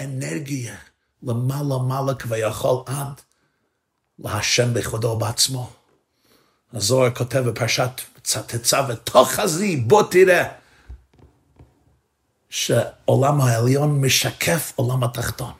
אנרגיה 0.00 0.76
למעלה 1.22 1.78
מעלה 1.78 2.14
כביכול 2.14 2.82
עד 2.86 3.20
להשם 4.18 4.74
בכבודו 4.74 5.16
בעצמו. 5.16 5.70
הזוהר 6.72 7.10
כותב 7.14 7.38
בפרשת 7.38 8.00
צטצה 8.22 8.86
ותוך 8.88 9.38
הזי, 9.38 9.76
בוא 9.76 10.02
תראה 10.10 10.48
שעולם 12.48 13.40
העליון 13.40 14.00
משקף 14.00 14.72
עולם 14.76 15.04
התחתון. 15.04 15.52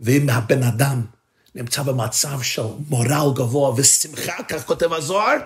ואם 0.00 0.30
הבן 0.30 0.62
אדם 0.62 1.04
נמצא 1.54 1.82
במצב 1.82 2.42
של 2.42 2.62
מורל 2.88 3.32
גבוה 3.34 3.74
ושמחה, 3.76 4.42
כך 4.48 4.66
כותב 4.66 4.92
הזוהר, 4.92 5.38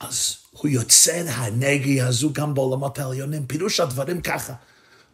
אז 0.00 0.36
הוא 0.50 0.68
יוצר 0.68 1.24
האנרגיה 1.28 2.06
הזו 2.06 2.32
גם 2.32 2.54
בעולמות 2.54 2.98
העליונים. 2.98 3.46
פירוש 3.46 3.80
הדברים 3.80 4.20
ככה, 4.20 4.52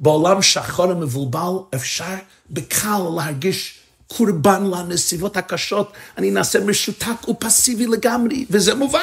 בעולם 0.01 0.43
שחור 0.43 0.89
ומבולבל 0.89 1.53
אפשר 1.75 2.15
בקל 2.51 2.99
להרגיש 3.17 3.79
קורבן 4.07 4.65
לנסיבות 4.65 5.37
הקשות, 5.37 5.93
אני 6.19 6.31
נעשה 6.31 6.61
משותק 6.61 7.29
ופסיבי 7.29 7.87
לגמרי, 7.87 8.47
וזה 8.51 8.75
מובן. 8.75 9.01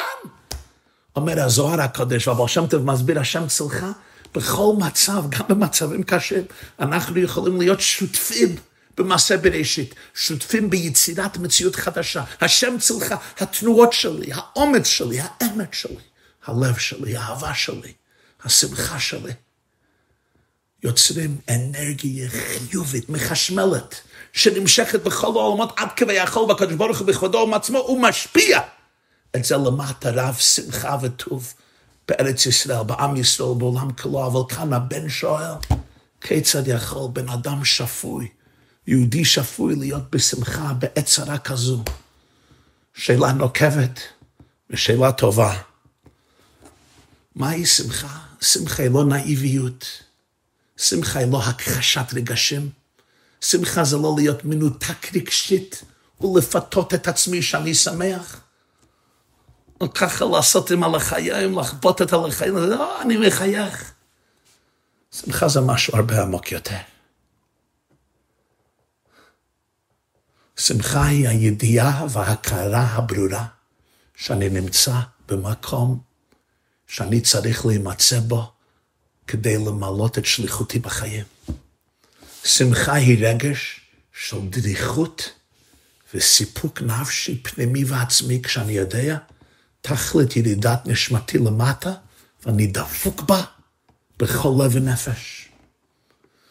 אומר 1.16 1.42
הזוהר 1.42 1.80
הקדוש, 1.80 2.28
והבר 2.28 2.46
שם 2.46 2.66
טוב 2.66 2.84
מסביר 2.84 3.20
השם 3.20 3.46
צלך, 3.46 3.84
בכל 4.34 4.74
מצב, 4.78 5.24
גם 5.30 5.40
במצבים 5.48 6.02
קשים, 6.02 6.42
אנחנו 6.80 7.18
יכולים 7.18 7.60
להיות 7.60 7.80
שותפים 7.80 8.56
במעשה 8.96 9.36
בראשית, 9.36 9.94
שותפים 10.14 10.70
ביצירת 10.70 11.36
מציאות 11.36 11.76
חדשה. 11.76 12.24
השם 12.40 12.76
צלך, 12.80 13.14
התנועות 13.38 13.92
שלי, 13.92 14.30
האומץ 14.34 14.86
שלי, 14.86 15.18
האמת 15.20 15.74
שלי, 15.74 15.96
הלב 16.46 16.78
שלי, 16.78 17.16
האהבה 17.16 17.54
שלי, 17.54 17.92
השמחה 18.44 19.00
שלי. 19.00 19.32
יוצרים 20.82 21.36
אנרגיה 21.48 22.28
חיובית, 22.30 23.08
מחשמלת, 23.08 24.00
שנמשכת 24.32 25.02
בכל 25.02 25.26
העולמות 25.26 25.72
עד 25.76 25.88
כביכול, 25.96 26.42
והקדוש 26.42 26.74
ברוך 26.74 26.98
הוא 26.98 27.06
בכבודו 27.06 27.38
ומעצמו, 27.38 27.78
הוא 27.78 28.02
משפיע 28.02 28.60
את 29.36 29.44
זה 29.44 29.56
למטה 29.56 30.10
רב 30.10 30.34
שמחה 30.34 30.96
וטוב 31.02 31.54
בארץ 32.08 32.46
ישראל, 32.46 32.82
בעם 32.82 33.16
ישראל, 33.16 33.54
בעולם 33.58 33.92
כולו, 33.92 34.26
אבל 34.26 34.56
כאן 34.56 34.72
הבן 34.72 35.08
שואל, 35.08 35.52
כיצד 36.20 36.68
יכול 36.68 37.08
בן 37.12 37.28
אדם 37.28 37.64
שפוי, 37.64 38.28
יהודי 38.86 39.24
שפוי 39.24 39.76
להיות 39.76 40.10
בשמחה 40.10 40.72
בעת 40.72 41.04
צרה 41.06 41.38
כזו? 41.38 41.84
שאלה 42.94 43.32
נוקבת 43.32 44.00
ושאלה 44.70 45.12
טובה. 45.12 45.58
מהי 47.34 47.66
שמחה? 47.66 48.18
שמחה 48.40 48.82
היא 48.82 48.90
לא 48.90 49.04
נאיביות, 49.04 49.86
שמחה 50.76 51.18
היא 51.18 51.32
לא 51.32 51.42
הכחשת 51.42 52.14
רגשים, 52.14 52.70
שמחה 53.40 53.84
זה 53.84 53.96
לא 53.96 54.14
להיות 54.18 54.44
מנותק 54.44 55.14
רגשית 55.14 55.82
ולפתות 56.20 56.94
את 56.94 57.08
עצמי 57.08 57.42
שאני 57.42 57.74
שמח. 57.74 58.40
ככה 59.94 60.24
לעשות 60.24 60.70
עם 60.70 60.84
על 60.84 60.94
החיים, 60.94 61.58
לחבוט 61.58 62.02
את 62.02 62.12
על 62.12 62.26
החיים, 62.28 62.56
לא, 62.56 63.02
אני 63.02 63.16
מחייך. 63.16 63.92
שמחה 65.12 65.48
זה 65.48 65.60
משהו 65.60 65.96
הרבה 65.96 66.22
עמוק 66.22 66.52
יותר. 66.52 66.76
שמחה 70.66 71.06
היא 71.06 71.28
הידיעה 71.28 72.06
וההכרה 72.10 72.82
הברורה 72.82 73.46
שאני 74.16 74.48
נמצא 74.48 74.94
במקום 75.28 76.00
שאני 76.86 77.20
צריך 77.20 77.66
להימצא 77.66 78.20
בו 78.20 78.52
כדי 79.26 79.58
למלות 79.58 80.18
את 80.18 80.26
שליחותי 80.26 80.78
בחיים. 80.78 81.24
שמחה 82.44 82.94
היא 82.94 83.26
רגש 83.26 83.80
של 84.12 84.48
דריכות 84.48 85.30
וסיפוק 86.14 86.82
נפשי 86.82 87.42
פנימי 87.42 87.84
ועצמי 87.84 88.42
כשאני 88.42 88.72
יודע 88.72 89.18
תכלית 89.80 90.36
ירידת 90.36 90.86
נשמתי 90.86 91.38
למטה, 91.38 91.92
ואני 92.46 92.66
דפוק 92.66 93.20
בה 93.20 93.42
בכל 94.18 94.64
לב 94.64 94.70
ונפש. 94.74 95.48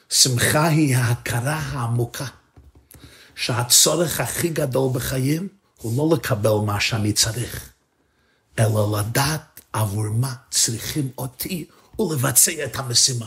שמחה 0.10 0.68
היא 0.68 0.96
ההכרה 0.96 1.56
העמוקה, 1.56 2.26
שהצורך 3.42 4.20
הכי 4.20 4.50
גדול 4.50 4.90
בחיים 4.94 5.48
הוא 5.78 5.98
לא 5.98 6.16
לקבל 6.16 6.66
מה 6.66 6.80
שאני 6.80 7.14
צריך, 7.14 7.70
אלא 8.60 9.00
לדעת 9.00 9.62
עבור 9.74 10.10
מה 10.10 10.34
צריכים 10.52 11.10
אותי 11.18 11.66
ולבצע 12.00 12.52
את 12.66 12.76
המשימה. 12.76 13.26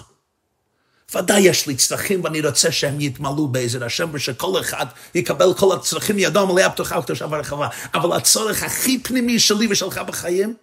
ודאי 1.14 1.40
יש 1.40 1.66
לי 1.66 1.76
צרכים 1.76 2.24
ואני 2.24 2.40
רוצה 2.40 2.72
שהם 2.72 3.00
יתמלאו 3.00 3.48
בעזר 3.48 3.84
השם 3.84 4.08
ושכל 4.12 4.60
אחד 4.60 4.86
יקבל 5.14 5.54
כל 5.54 5.76
הצרכים 5.76 6.18
ידו 6.18 6.46
מלאה 6.46 6.70
פתוחה 6.70 6.98
וקדושה 6.98 7.26
ורחבה. 7.26 7.68
אבל 7.94 8.16
הצורך 8.16 8.62
הכי 8.62 8.98
פנימי 8.98 9.38
שלי 9.38 9.66
ושלך 9.70 9.98
בחיים 9.98 10.54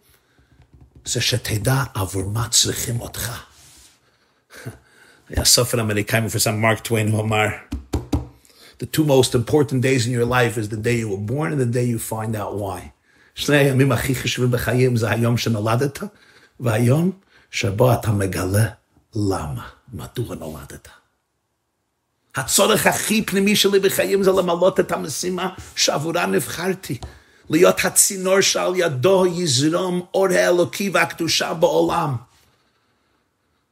זה 1.05 1.21
שתדע 1.21 1.83
עבור 1.93 2.23
מה 2.23 2.47
צריכים 2.49 3.01
אותך. 3.01 3.31
היה 5.29 5.45
סופר 5.45 5.81
אמריקאי 5.81 6.19
מפורסם 6.19 6.55
מרק 6.55 6.79
טוויין 6.79 7.11
הוא 7.11 7.21
אמר 7.21 7.47
The 8.81 8.87
two 8.87 9.05
most 9.05 9.35
important 9.35 9.83
days 9.83 10.07
in 10.07 10.11
your 10.11 10.25
life 10.25 10.57
is 10.57 10.67
the 10.69 10.81
day 10.87 10.97
you 11.03 11.09
were 11.13 11.25
born 11.33 11.51
and 11.53 11.61
the 11.61 11.71
day 11.77 11.85
you 11.85 11.99
find 11.99 12.35
out 12.35 12.55
why. 12.55 12.89
שני 13.35 13.57
הימים 13.57 13.91
הכי 13.91 14.15
חשובים 14.15 14.51
בחיים 14.51 14.97
זה 14.97 15.09
היום 15.09 15.37
שנולדת 15.37 15.99
והיום 16.59 17.11
שבו 17.51 17.93
אתה 17.93 18.11
מגלה 18.11 18.65
למה. 19.15 19.67
מדוע 19.93 20.35
נולדת. 20.35 20.87
הצורך 22.35 22.87
הכי 22.87 23.25
פנימי 23.25 23.55
שלי 23.55 23.79
בחיים 23.79 24.23
זה 24.23 24.31
למלות 24.31 24.79
את 24.79 24.91
המשימה 24.91 25.49
שעבורה 25.75 26.25
נבחרתי. 26.25 26.97
להיות 27.49 27.85
הצינור 27.85 28.41
שעל 28.41 28.73
ידו 28.75 29.25
יזרום 29.25 30.01
אור 30.13 30.27
האלוקי 30.27 30.89
והקדושה 30.89 31.53
בעולם. 31.53 32.15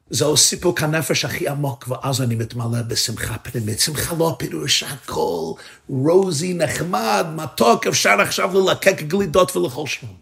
זהו 0.10 0.38
סיפוק 0.38 0.82
הנפש 0.82 1.26
הכי 1.26 1.48
עמוק, 1.48 1.88
ואז 1.88 2.22
אני 2.22 2.36
מתמלא 2.36 2.82
בשמחה 2.82 3.38
פנימית. 3.38 3.80
שמחה 3.80 4.16
לא 4.16 4.36
פירוש 4.40 4.84
הכל 4.84 5.52
רוזי, 5.90 6.54
נחמד, 6.54 7.26
מתוק, 7.36 7.88
אפשר 7.88 8.22
עכשיו 8.22 8.60
ללקק 8.60 9.02
גלידות 9.02 9.56
ולאכול 9.56 9.88
שמום. 9.88 10.18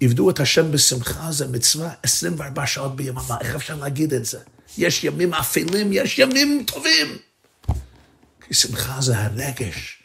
עבדו 0.00 0.30
את 0.30 0.40
השם 0.40 0.72
בשמחה, 0.72 1.32
זה 1.32 1.48
מצווה 1.48 1.90
24 2.02 2.66
שעות 2.66 2.96
ביממה, 2.96 3.36
איך 3.40 3.54
אפשר 3.54 3.76
להגיד 3.76 4.14
את 4.14 4.24
זה? 4.24 4.38
יש 4.78 5.04
ימים 5.04 5.34
אפלים, 5.34 5.92
יש 5.92 6.18
ימים 6.18 6.64
טובים. 6.66 7.18
כי 8.46 8.54
שמחה 8.54 9.00
זה 9.00 9.18
הרגש 9.18 10.02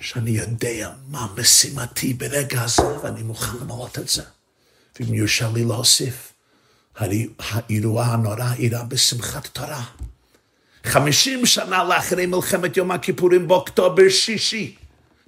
שאני 0.00 0.30
יודע 0.30 0.90
מה 1.08 1.26
משימתי 1.36 2.14
ברגע 2.14 2.62
הזה, 2.62 2.98
ואני 3.02 3.22
מוכן 3.22 3.56
למלות 3.60 3.98
את 3.98 4.08
זה. 4.08 4.22
ואם 5.00 5.14
יורשה 5.14 5.50
לי 5.54 5.64
להוסיף, 5.64 6.32
האירוע 7.38 8.04
הנורא 8.04 8.52
אירע 8.58 8.82
בשמחת 8.82 9.46
תורה. 9.46 9.84
חמישים 10.84 11.46
שנה 11.46 11.84
לאחרי 11.84 12.26
מלחמת 12.26 12.76
יום 12.76 12.90
הכיפורים 12.90 13.48
באוקטובר 13.48 14.08
שישי, 14.08 14.76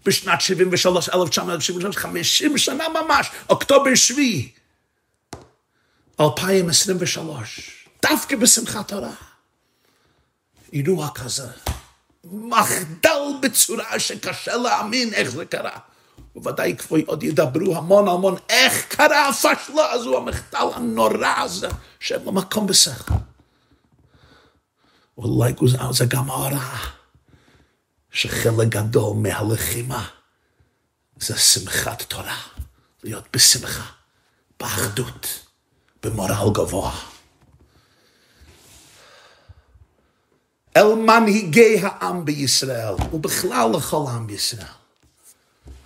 בשנת 0.05 0.41
73, 0.41 1.09
1973, 1.09 1.97
חמישים 1.97 2.59
שנה 2.59 2.85
ממש, 2.89 3.31
אוקטובר 3.51 3.95
שביעי, 3.95 4.51
2023. 6.21 7.61
דווקא 8.03 8.37
בשמחת 8.37 8.89
תורה. 8.89 9.11
אירוע 10.73 11.09
כזה. 11.15 11.49
מחדל 12.25 13.23
בצורה 13.43 13.99
שקשה 13.99 14.57
להאמין 14.57 15.15
איך 15.15 15.31
זה 15.31 15.45
קרה. 15.45 15.79
בוודאי 16.35 16.77
כבר 16.77 16.99
עוד 17.07 17.23
ידברו 17.23 17.77
המון 17.77 18.09
המון 18.09 18.37
איך 18.49 18.87
קרה 18.89 19.29
הפשלה 19.29 19.91
הזו, 19.93 20.17
המחדל 20.17 20.69
הנורא 20.75 21.35
הזה, 21.39 21.69
שאין 22.01 22.23
לו 22.25 22.33
מקום 22.33 22.67
בשכל. 22.67 23.15
אולי 25.19 25.53
זה 25.91 26.05
גם 26.05 26.31
ההוראה, 26.31 26.79
שחלק 28.11 28.69
גדול 28.69 29.17
מהלחימה 29.17 30.09
זה 31.17 31.39
שמחת 31.39 32.03
תורה, 32.03 32.39
להיות 33.05 33.25
בשמחה, 33.33 33.85
באחדות, 34.61 35.27
במורל 36.03 36.53
גבוה. 36.53 36.93
אל 40.77 40.95
מנהיגי 40.95 41.81
העם 41.83 42.25
בישראל, 42.25 42.95
ובכלל 43.13 43.71
לכל 43.77 44.05
עם 44.09 44.27
בישראל. 44.27 44.82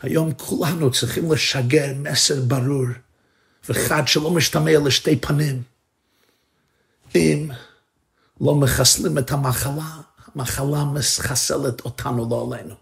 היום 0.03 0.35
כולנו 0.35 0.93
צריכים 0.93 1.33
לשגר 1.33 1.93
מסר 1.97 2.41
ברור 2.41 2.87
וחד 3.69 4.09
שלא 4.09 4.31
משתמע 4.31 4.79
לשתי 4.85 5.17
פנים. 5.17 5.63
אם 7.15 7.51
לא 8.41 8.55
מחסלים 8.55 9.19
את 9.19 9.31
המחלה, 9.31 10.01
המחלה 10.35 10.85
מחסלת 10.85 11.81
אותנו, 11.81 12.29
לא 12.31 12.55
עלינו. 12.55 12.75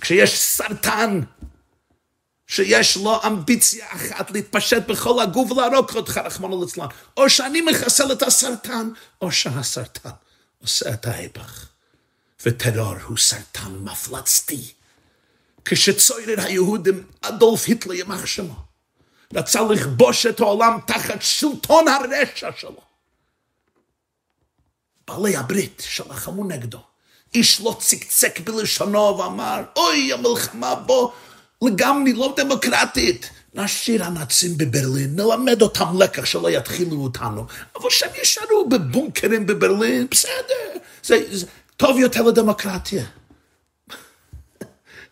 כשיש 0.00 0.40
סרטן, 0.40 1.20
שיש 2.46 2.96
לו 2.96 3.20
אמביציה 3.26 3.86
אחת 3.92 4.30
להתפשט 4.30 4.86
בכל 4.88 5.22
הגוף 5.22 5.50
ולהרוג 5.50 5.90
אותך, 5.94 6.20
רחמנא 6.24 6.54
ליצלן, 6.60 6.86
או 7.16 7.30
שאני 7.30 7.60
מחסל 7.60 8.12
את 8.12 8.22
הסרטן, 8.22 8.88
או 9.20 9.32
שהסרטן 9.32 10.10
עושה 10.62 10.94
את 10.94 11.06
ההפך. 11.06 11.68
וטרור 12.46 12.94
הוא 13.06 13.18
סרטן 13.18 13.72
מפלצתי. 13.80 14.72
כשצוירר 15.64 16.40
היהודים, 16.40 17.04
אדולף 17.22 17.64
היטלר 17.66 17.94
ימח 17.94 18.26
שמו, 18.26 18.54
רצה 19.34 19.60
לכבוש 19.62 20.26
את 20.26 20.40
העולם 20.40 20.78
תחת 20.86 21.22
שלטון 21.22 21.84
הרשע 21.88 22.50
שלו. 22.56 22.80
בעלי 25.08 25.36
הברית 25.36 25.82
שלחמו 25.88 26.44
נגדו. 26.44 26.78
איש 27.34 27.60
לא 27.60 27.76
צקצק 27.80 28.40
בלשונו 28.40 29.18
ואמר, 29.18 29.62
אוי, 29.76 30.12
המלחמה 30.12 30.74
בו 30.74 31.12
לגמרי 31.62 32.12
לא 32.12 32.34
דמוקרטית. 32.36 33.30
נשאיר 33.54 34.04
הנאצים 34.04 34.58
בברלין, 34.58 35.16
נלמד 35.16 35.62
אותם 35.62 36.02
לקח 36.02 36.24
שלא 36.24 36.50
יתחילו 36.50 36.96
אותנו, 37.02 37.46
אבל 37.76 37.90
שהם 37.90 38.10
יישארו 38.18 38.68
בבונקרים 38.68 39.46
בברלין, 39.46 40.06
בסדר, 40.10 40.78
זה, 41.02 41.22
זה 41.30 41.46
טוב 41.76 41.98
יותר 41.98 42.22
לדמוקרטיה. 42.22 43.04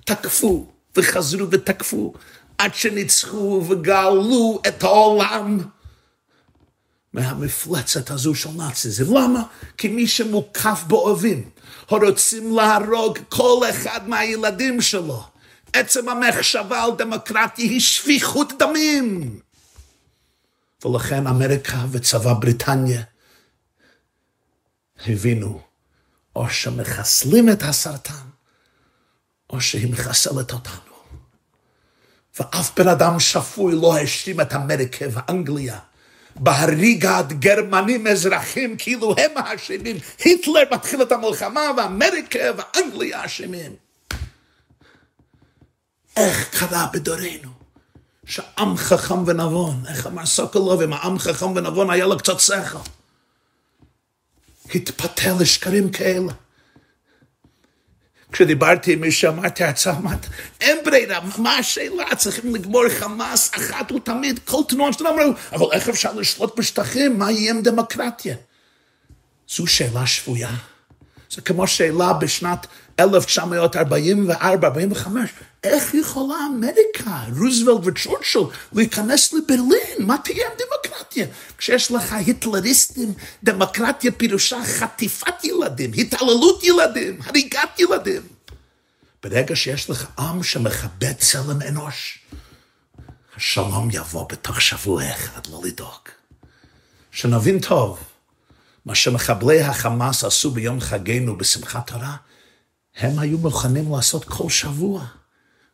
תקפו 0.04 0.66
וחזרו 0.96 1.50
ותקפו 1.50 2.12
עד 2.58 2.74
שניצחו 2.74 3.64
וגאלו 3.68 4.62
את 4.68 4.82
העולם 4.82 5.58
מהמפלצת 7.12 8.10
הזו 8.10 8.34
של 8.34 8.50
נאציזם. 8.56 9.16
למה? 9.16 9.42
כי 9.78 9.88
מי 9.88 10.06
שמוקף 10.06 10.84
באויבים, 10.86 11.50
רוצים 11.88 12.56
להרוג 12.56 13.18
כל 13.28 13.60
אחד 13.70 14.08
מהילדים 14.08 14.80
שלו. 14.80 15.22
עצם 15.72 16.08
המחשבה 16.08 16.84
על 16.84 16.90
דמוקרטיה 16.98 17.64
היא 17.64 17.80
שפיכות 17.80 18.52
דמים. 18.58 19.40
ולכן 20.84 21.26
אמריקה 21.26 21.84
וצבא 21.90 22.32
בריטניה 22.32 23.02
הבינו, 25.06 25.60
או 26.36 26.50
שמחסלים 26.50 27.48
את 27.48 27.62
הסרטן, 27.62 28.29
או 29.50 29.60
שהיא 29.60 29.92
מחסלת 29.92 30.52
אותנו. 30.52 30.90
ואף 32.38 32.78
בן 32.78 32.88
אדם 32.88 33.20
שפוי 33.20 33.74
לא 33.74 33.96
האשים 33.96 34.40
את 34.40 34.52
אמריקה 34.52 35.04
ואנגליה 35.10 35.78
בהריגת 36.36 37.32
גרמנים 37.32 38.06
אזרחים 38.06 38.76
כאילו 38.78 39.14
הם 39.18 39.30
האשמים. 39.36 39.96
היטלר 40.18 40.62
מתחיל 40.72 41.02
את 41.02 41.12
המלחמה 41.12 41.60
ואמריקה 41.76 42.38
ואנגליה 42.56 43.24
אשמים. 43.24 43.72
איך 46.16 46.58
קרה 46.58 46.86
בדורנו 46.92 47.50
שעם 48.24 48.76
חכם 48.76 49.28
ונבון, 49.28 49.82
איך 49.88 50.06
אמר 50.06 50.26
סוקולוב, 50.26 50.82
אם 50.82 50.92
העם 50.92 51.18
חכם 51.18 51.56
ונבון 51.56 51.90
היה 51.90 52.06
לו 52.06 52.18
קצת 52.18 52.40
שכל. 52.40 52.78
התפתה 54.74 55.32
לשקרים 55.40 55.90
כאלה. 55.90 56.32
כשדיברתי 58.32 58.92
עם 58.92 59.00
מישהו, 59.00 59.32
אמרתי 59.32 59.64
הרצאה, 59.64 59.96
אמרת, 59.96 60.26
אין 60.60 60.78
ברירה, 60.84 61.20
מה 61.38 61.56
השאלה? 61.56 62.14
צריכים 62.16 62.54
לגמור 62.54 62.88
חמאס 62.88 63.50
אחת 63.54 63.92
ולתמיד, 63.92 64.38
כל 64.44 64.60
תנועה 64.68 64.92
שאתם 64.92 65.06
אמרו, 65.06 65.32
אבל 65.52 65.66
איך 65.72 65.88
אפשר 65.88 66.12
לשלוט 66.12 66.58
בשטחים? 66.58 67.18
מה 67.18 67.30
יהיה 67.30 67.50
עם 67.50 67.62
דמוקרטיה? 67.62 68.36
זו 69.48 69.66
שאלה 69.66 70.06
שפויה. 70.06 70.50
זה 71.30 71.40
כמו 71.40 71.66
שאלה 71.66 72.12
בשנת 72.12 72.66
1944-45, 73.00 73.02
איך 75.64 75.94
יכולה 75.94 76.36
אמריקה, 76.46 77.24
רוזוולט 77.38 77.86
וצ'ורצ'ל, 77.86 78.56
להיכנס 78.72 79.32
לברלין? 79.32 79.96
מה 80.06 80.18
תהיה 80.18 80.46
עם 80.46 80.52
דמוקרטיה? 80.58 81.26
כשיש 81.58 81.92
לך 81.92 82.12
היטלריסטים, 82.12 83.14
דמוקרטיה 83.44 84.12
פירושה 84.12 84.58
חטיפת 84.64 85.44
ילדים, 85.44 85.90
התעללות 85.96 86.64
ילדים, 86.64 87.18
הריגת 87.24 87.78
ילדים. 87.78 88.22
ברגע 89.22 89.56
שיש 89.56 89.90
לך 89.90 90.06
עם 90.18 90.42
שמכבד 90.42 91.12
צלם 91.12 91.62
אנוש, 91.68 92.18
השלום 93.36 93.88
יבוא 93.92 94.28
בתוך 94.28 94.60
שבוע 94.60 95.10
אחד, 95.10 95.40
לא 95.50 95.60
לדאוג. 95.64 96.08
שנבין 97.12 97.58
טוב, 97.58 98.10
מה 98.84 98.94
שמחבלי 98.94 99.60
החמאס 99.60 100.24
עשו 100.24 100.50
ביום 100.50 100.80
חגנו 100.80 101.38
בשמחת 101.38 101.90
תורה, 101.90 102.16
הם 102.96 103.18
היו 103.18 103.38
מוכנים 103.38 103.92
לעשות 103.92 104.24
כל 104.24 104.48
שבוע, 104.48 105.04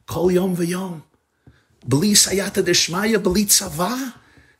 כל 0.04 0.28
יום 0.32 0.54
ויום. 0.56 1.00
בלי 1.84 2.16
סייעתא 2.16 2.60
דשמיא, 2.60 3.18
בלי 3.18 3.46
צבא, 3.46 3.94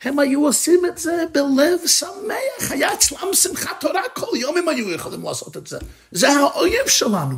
הם 0.03 0.19
היו 0.19 0.47
עושים 0.47 0.81
את 0.89 0.99
זה 0.99 1.25
בלב 1.33 1.87
שמח, 1.87 2.71
היה 2.71 2.95
אצלם 2.95 3.35
שמחת 3.35 3.81
תורה, 3.81 4.03
כל 4.15 4.37
יום 4.37 4.57
הם 4.57 4.69
היו 4.69 4.91
יכולים 4.91 5.23
לעשות 5.23 5.57
את 5.57 5.67
זה. 5.67 5.79
זה 6.11 6.29
האויב 6.29 6.89
שלנו. 6.89 7.37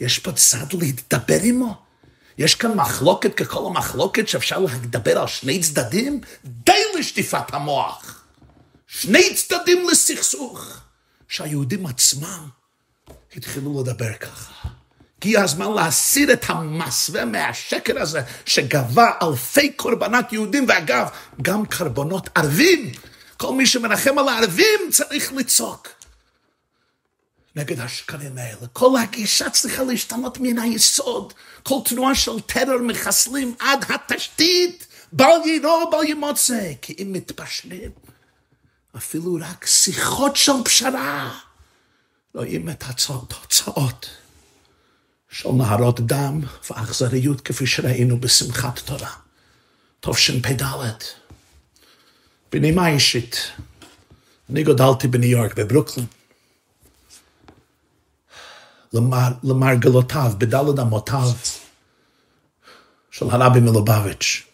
יש 0.00 0.18
פה 0.18 0.32
צד 0.32 0.72
להתדבר 0.80 1.38
עמו. 1.42 1.74
יש 2.38 2.54
כאן 2.54 2.74
מחלוקת 2.74 3.34
ככל 3.34 3.66
המחלוקת 3.66 4.28
שאפשר 4.28 4.58
לדבר 4.58 5.18
על 5.18 5.26
שני 5.26 5.60
צדדים? 5.60 6.20
די 6.44 6.82
לשטיפת 6.98 7.54
המוח. 7.54 8.21
שני 9.00 9.34
צדדים 9.34 9.88
לסכסוך. 9.88 10.80
שהיהודים 11.28 11.86
עצמם 11.86 12.48
התחילו 13.36 13.80
לדבר 13.80 14.12
ככה. 14.12 14.68
הגיע 15.18 15.42
הזמן 15.42 15.72
להסיר 15.72 16.32
את 16.32 16.44
המסווה 16.48 17.24
מהשקר 17.24 18.02
הזה 18.02 18.20
שגבה 18.46 19.10
אלפי 19.22 19.72
קורבנות 19.72 20.32
יהודים, 20.32 20.64
ואגב, 20.68 21.08
גם 21.42 21.66
קורבנות 21.66 22.28
ערבים. 22.34 22.92
כל 23.36 23.54
מי 23.54 23.66
שמנחם 23.66 24.18
על 24.18 24.28
הערבים 24.28 24.80
צריך 24.90 25.32
לצעוק. 25.32 25.88
נגד 27.56 27.80
השקרים 27.80 28.38
האלה. 28.38 28.66
כל 28.72 28.98
הגישה 29.02 29.50
צריכה 29.50 29.82
להשתנות 29.82 30.38
מן 30.40 30.58
היסוד. 30.58 31.32
כל 31.62 31.78
תנועה 31.84 32.14
של 32.14 32.40
טרור 32.40 32.78
מחסלים 32.78 33.54
עד 33.58 33.84
התשתית, 33.88 34.86
בל 35.12 35.40
יירו, 35.44 35.90
בל 35.90 36.04
ימוצא. 36.04 36.72
כי 36.82 36.94
אם 36.98 37.12
מתפשרים, 37.12 37.90
אפילו 38.96 39.38
רק 39.40 39.66
שיחות 39.66 40.36
של 40.36 40.52
פשרה, 40.64 41.38
רואים 42.34 42.70
את 42.70 42.84
התוצאות 42.88 44.10
של 45.30 45.48
נהרות 45.48 46.00
דם 46.00 46.40
ואכזריות 46.70 47.40
כפי 47.40 47.66
שראינו 47.66 48.20
בשמחת 48.20 48.78
תורה. 48.78 49.10
תשפ"ד. 50.00 50.62
בנימה 52.52 52.88
אישית, 52.88 53.36
אני 54.50 54.62
גדלתי 54.62 55.08
בניו 55.08 55.30
יורק, 55.30 55.54
בברוקלין. 55.58 56.06
למר, 58.92 59.28
למרגלותיו, 59.42 60.32
בדלת 60.38 60.78
אמותיו 60.78 61.28
של 63.10 63.30
הרבי 63.30 63.60
מלובביץ'. 63.60 64.51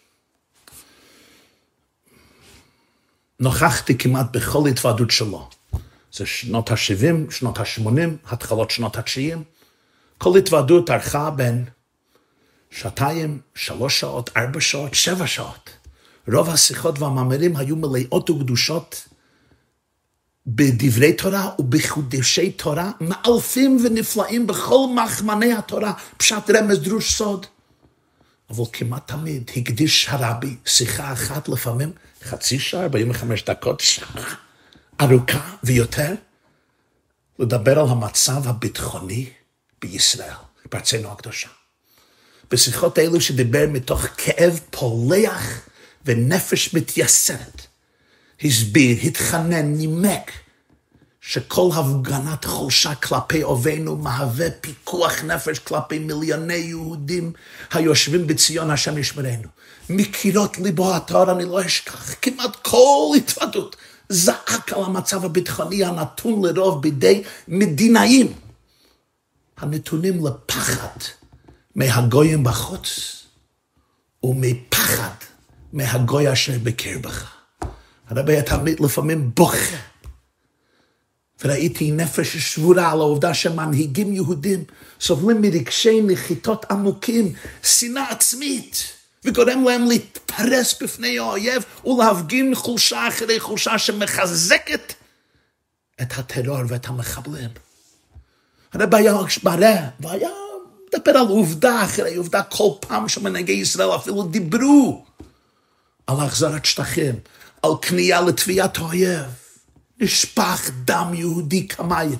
נוכחתי 3.39 3.97
כמעט 3.97 4.25
בכל 4.31 4.67
התוועדות 4.67 5.11
שלו. 5.11 5.49
זה 6.13 6.25
שנות 6.25 6.71
ה-70, 6.71 7.31
שנות 7.31 7.57
ה-80, 7.57 8.31
התחלות 8.31 8.71
שנות 8.71 8.97
ה-90. 8.97 9.37
כל 10.17 10.37
התוועדות 10.37 10.89
ארכה 10.89 11.29
בין 11.29 11.65
שעתיים, 12.69 13.39
שלוש 13.55 13.99
שעות, 13.99 14.29
ארבע 14.37 14.61
שעות, 14.61 14.93
שבע 14.93 15.27
שעות. 15.27 15.69
רוב 16.33 16.49
השיחות 16.49 16.99
והמאמרים 16.99 17.57
היו 17.57 17.75
מלאות 17.75 18.29
וקדושות 18.29 19.07
בדברי 20.47 21.13
תורה 21.13 21.49
ובחידושי 21.59 22.51
תורה, 22.51 22.91
מאלפים 23.01 23.77
ונפלאים 23.83 24.47
בכל 24.47 24.87
מחמני 24.95 25.53
התורה, 25.53 25.93
פשט 26.17 26.49
רמז 26.49 26.79
דרוש 26.79 27.17
סוד. 27.17 27.45
אבל 28.49 28.63
כמעט 28.73 29.07
תמיד 29.07 29.51
הקדיש 29.57 30.09
הרבי 30.09 30.55
שיחה 30.65 31.13
אחת 31.13 31.49
לפעמים, 31.49 31.91
חצי 32.23 32.59
שעה, 32.59 32.83
45 32.83 33.45
דקות, 33.45 33.79
שעה 33.79 34.35
ארוכה 35.01 35.55
ויותר, 35.63 36.13
לדבר 37.39 37.79
על 37.79 37.87
המצב 37.89 38.47
הביטחוני 38.47 39.29
בישראל, 39.81 40.33
בארצנו 40.71 41.11
הקדושה. 41.11 41.49
בשיחות 42.51 42.99
אלו 42.99 43.21
שדיבר 43.21 43.65
מתוך 43.69 44.05
כאב 44.17 44.59
פולח 44.71 45.61
ונפש 46.05 46.73
מתייסרת. 46.73 47.61
הסביר, 48.43 48.97
התחנן, 49.03 49.65
נימק, 49.65 50.31
שכל 51.21 51.69
הפגנת 51.75 52.45
חולשה 52.45 52.95
כלפי 52.95 53.43
אויבינו 53.43 53.95
מהווה 53.95 54.51
פיקוח 54.61 55.23
נפש 55.23 55.59
כלפי 55.59 55.99
מיליוני 55.99 56.53
יהודים 56.53 57.33
היושבים 57.71 58.27
בציון 58.27 58.71
השם 58.71 58.97
ישמרנו. 58.97 59.47
מקירות 59.89 60.57
ליבו 60.57 60.95
התואר 60.95 61.31
אני 61.31 61.45
לא 61.45 61.65
אשכח, 61.65 62.13
כמעט 62.21 62.55
כל 62.55 63.15
התוודות 63.17 63.75
זעק 64.09 64.73
על 64.73 64.83
המצב 64.83 65.25
הביטחוני 65.25 65.83
הנתון 65.83 66.45
לרוב 66.45 66.81
בידי 66.81 67.23
מדינאים 67.47 68.33
הנתונים 69.57 70.25
לפחד 70.25 70.97
מהגויים 71.75 72.43
בחוץ 72.43 73.23
ומפחד 74.23 75.15
מהגוי 75.73 76.33
אשר 76.33 76.53
בקרבך. 76.63 77.31
הרבי 78.07 78.33
היה 78.33 78.43
תמיד 78.43 78.79
לפעמים 78.79 79.31
בוכה. 79.35 79.88
וראיתי 81.43 81.91
נפש 81.91 82.37
שבורה 82.37 82.91
על 82.91 82.99
העובדה 82.99 83.33
שמנהיגים 83.33 84.13
יהודים 84.13 84.63
סובלים 85.01 85.41
מרגשי 85.41 86.01
נחיתות 86.01 86.65
עמוקים, 86.71 87.33
שנאה 87.63 88.11
עצמית, 88.11 88.83
וגורם 89.25 89.63
להם 89.63 89.85
להתפרס 89.85 90.81
בפני 90.81 91.19
האויב 91.19 91.63
ולהפגין 91.85 92.55
חולשה 92.55 93.07
אחרי 93.07 93.39
חולשה 93.39 93.77
שמחזקת 93.77 94.93
את 96.01 96.17
הטרור 96.17 96.61
ואת 96.67 96.87
המחבלים. 96.87 97.49
הרבי 98.73 98.97
היה 98.97 99.13
מראה, 99.43 99.87
והיה 99.99 100.29
מדבר 100.87 101.11
על 101.11 101.27
עובדה 101.27 101.83
אחרי 101.83 102.15
עובדה 102.15 102.43
כל 102.43 102.69
פעם 102.79 103.09
שמנהיגי 103.09 103.51
ישראל 103.51 103.95
אפילו 103.95 104.23
דיברו 104.23 105.05
על 106.07 106.17
החזרת 106.19 106.65
שטחים, 106.65 107.15
על 107.61 107.71
כניעה 107.81 108.21
לתביעת 108.21 108.77
האויב. 108.77 109.25
נשפך 109.99 110.69
דם 110.85 111.11
יהודי 111.13 111.67
כמים, 111.67 112.17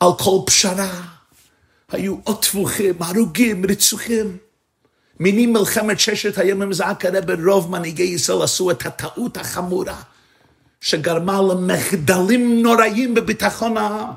על 0.00 0.10
כל 0.18 0.38
פשרה. 0.46 1.02
היו 1.92 2.16
עוד 2.24 2.44
טבוחים, 2.44 2.94
הרוגים, 3.00 3.64
רצוחים. 3.70 4.36
מיני 5.20 5.46
מלחמת 5.46 6.00
ששת 6.00 6.38
הימים 6.38 6.72
זעק 6.72 7.04
הרב 7.04 7.30
רוב 7.46 7.70
מנהיגי 7.70 8.02
ישראל 8.02 8.42
עשו 8.42 8.70
את 8.70 8.86
הטעות 8.86 9.36
החמורה 9.36 10.02
שגרמה 10.80 11.40
למחדלים 11.42 12.62
נוראים 12.62 13.14
בביטחון 13.14 13.76
העם. 13.76 14.10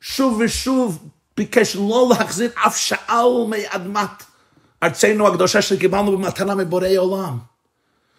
שוב 0.00 0.40
ושוב 0.44 1.08
ביקש 1.36 1.76
לא 1.76 2.10
להחזיר 2.10 2.50
אף 2.66 2.76
שאל 2.76 3.46
מאדמת 3.48 4.22
ארצנו 4.82 5.28
הקדושה 5.28 5.62
שקיבלנו 5.62 6.18
במתנה 6.18 6.54
מבורא 6.54 6.88
עולם. 6.96 7.38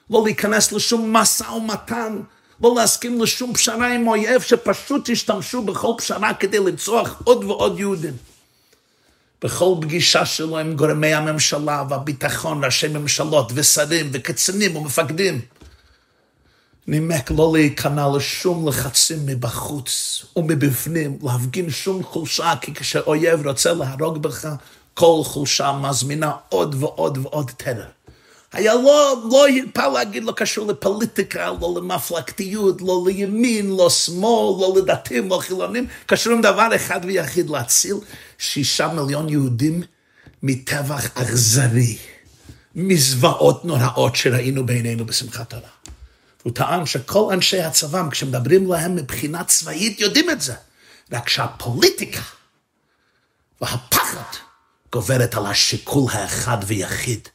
לא 0.09 0.23
להיכנס 0.23 0.71
לשום 0.71 1.13
משא 1.13 1.43
ומתן, 1.43 2.19
לא 2.63 2.75
להסכים 2.75 3.21
לשום 3.21 3.53
פשרה 3.53 3.93
עם 3.93 4.07
אויב 4.07 4.41
שפשוט 4.41 5.09
השתמשו 5.09 5.61
בכל 5.61 5.93
פשרה 5.97 6.33
כדי 6.33 6.59
לרצוח 6.59 7.21
עוד 7.23 7.43
ועוד 7.43 7.79
יהודים. 7.79 8.13
בכל 9.41 9.75
פגישה 9.81 10.25
שלו 10.25 10.57
עם 10.57 10.75
גורמי 10.75 11.13
הממשלה 11.13 11.83
והביטחון, 11.89 12.63
ראשי 12.63 12.87
ממשלות 12.87 13.51
ושרים 13.55 14.09
וקצינים 14.13 14.75
ומפקדים, 14.75 15.41
נימק 16.87 17.31
לא 17.31 17.51
להיכנע 17.53 18.07
לשום 18.15 18.67
לחצים 18.67 19.25
מבחוץ 19.25 20.25
ומבפנים, 20.35 21.19
להפגין 21.23 21.69
שום 21.69 22.03
חולשה, 22.03 22.53
כי 22.61 22.73
כשאויב 22.73 23.47
רוצה 23.47 23.73
להרוג 23.73 24.17
בך, 24.17 24.47
כל 24.93 25.21
חולשה 25.23 25.71
מזמינה 25.71 26.31
עוד 26.49 26.75
ועוד 26.79 27.17
ועוד 27.17 27.51
טרור. 27.51 27.96
היה 28.53 28.73
לא, 28.73 29.23
לא 29.31 29.45
הרפה 29.47 29.87
להגיד, 29.87 30.23
לא 30.23 30.31
קשור 30.31 30.67
לפוליטיקה, 30.67 31.51
לא 31.61 31.73
למפלגתיות, 31.77 32.81
לא 32.81 33.03
לימין, 33.07 33.75
לא 33.75 33.89
שמאל, 33.89 34.61
לא 34.61 34.73
לדתיים, 34.77 35.29
לא 35.29 35.39
חילונים, 35.41 35.87
קשור 36.05 36.33
עם 36.33 36.41
דבר 36.41 36.75
אחד 36.75 36.99
ויחיד, 37.03 37.49
להציל 37.49 37.95
שישה 38.37 38.87
מיליון 38.87 39.29
יהודים 39.29 39.83
מטבח 40.43 41.05
אכזרי, 41.13 41.97
מזוועות 42.75 43.65
נוראות 43.65 44.15
שראינו 44.15 44.65
בעינינו 44.65 45.05
בשמחת 45.05 45.49
תורה. 45.49 45.69
הוא 46.43 46.53
טען 46.53 46.85
שכל 46.85 47.33
אנשי 47.33 47.61
הצבא, 47.61 48.03
כשמדברים 48.11 48.71
להם 48.71 48.95
מבחינה 48.95 49.43
צבאית, 49.43 49.99
יודעים 49.99 50.29
את 50.29 50.41
זה. 50.41 50.53
רק 51.11 51.29
שהפוליטיקה 51.29 52.21
והפחד 53.61 54.37
גוברת 54.93 55.35
על 55.35 55.45
השיקול 55.45 56.11
האחד 56.11 56.57
ויחיד 56.67 57.27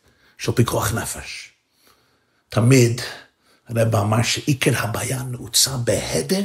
של 0.43 0.53
פיקוח 0.53 0.93
נפש. 0.95 1.51
תמיד 2.49 3.01
הרב 3.69 3.97
אמר 3.97 4.23
שעיקר 4.23 4.71
הבעיה 4.77 5.23
נעוצה 5.23 5.71
בהדר 5.77 6.43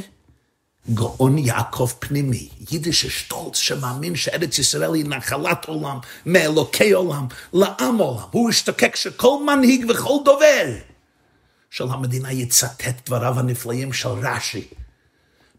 גאון 0.94 1.38
יעקב 1.38 1.90
פנימי, 1.98 2.48
יידיש 2.70 3.06
שטולץ 3.06 3.56
שמאמין 3.56 4.16
שארץ 4.16 4.58
ישראל 4.58 4.94
היא 4.94 5.04
נחלת 5.04 5.64
עולם, 5.64 5.98
מאלוקי 6.26 6.92
עולם, 6.92 7.26
לעם 7.52 7.98
עולם. 7.98 8.22
הוא 8.30 8.50
השתוקק 8.50 8.96
שכל 8.96 9.38
מנהיג 9.46 9.84
וכל 9.88 10.16
דובר 10.24 10.66
של 11.70 11.84
המדינה 11.90 12.32
יצטט 12.32 13.06
דבריו 13.06 13.38
הנפלאים 13.38 13.92
של 13.92 14.08
רש"י. 14.08 14.68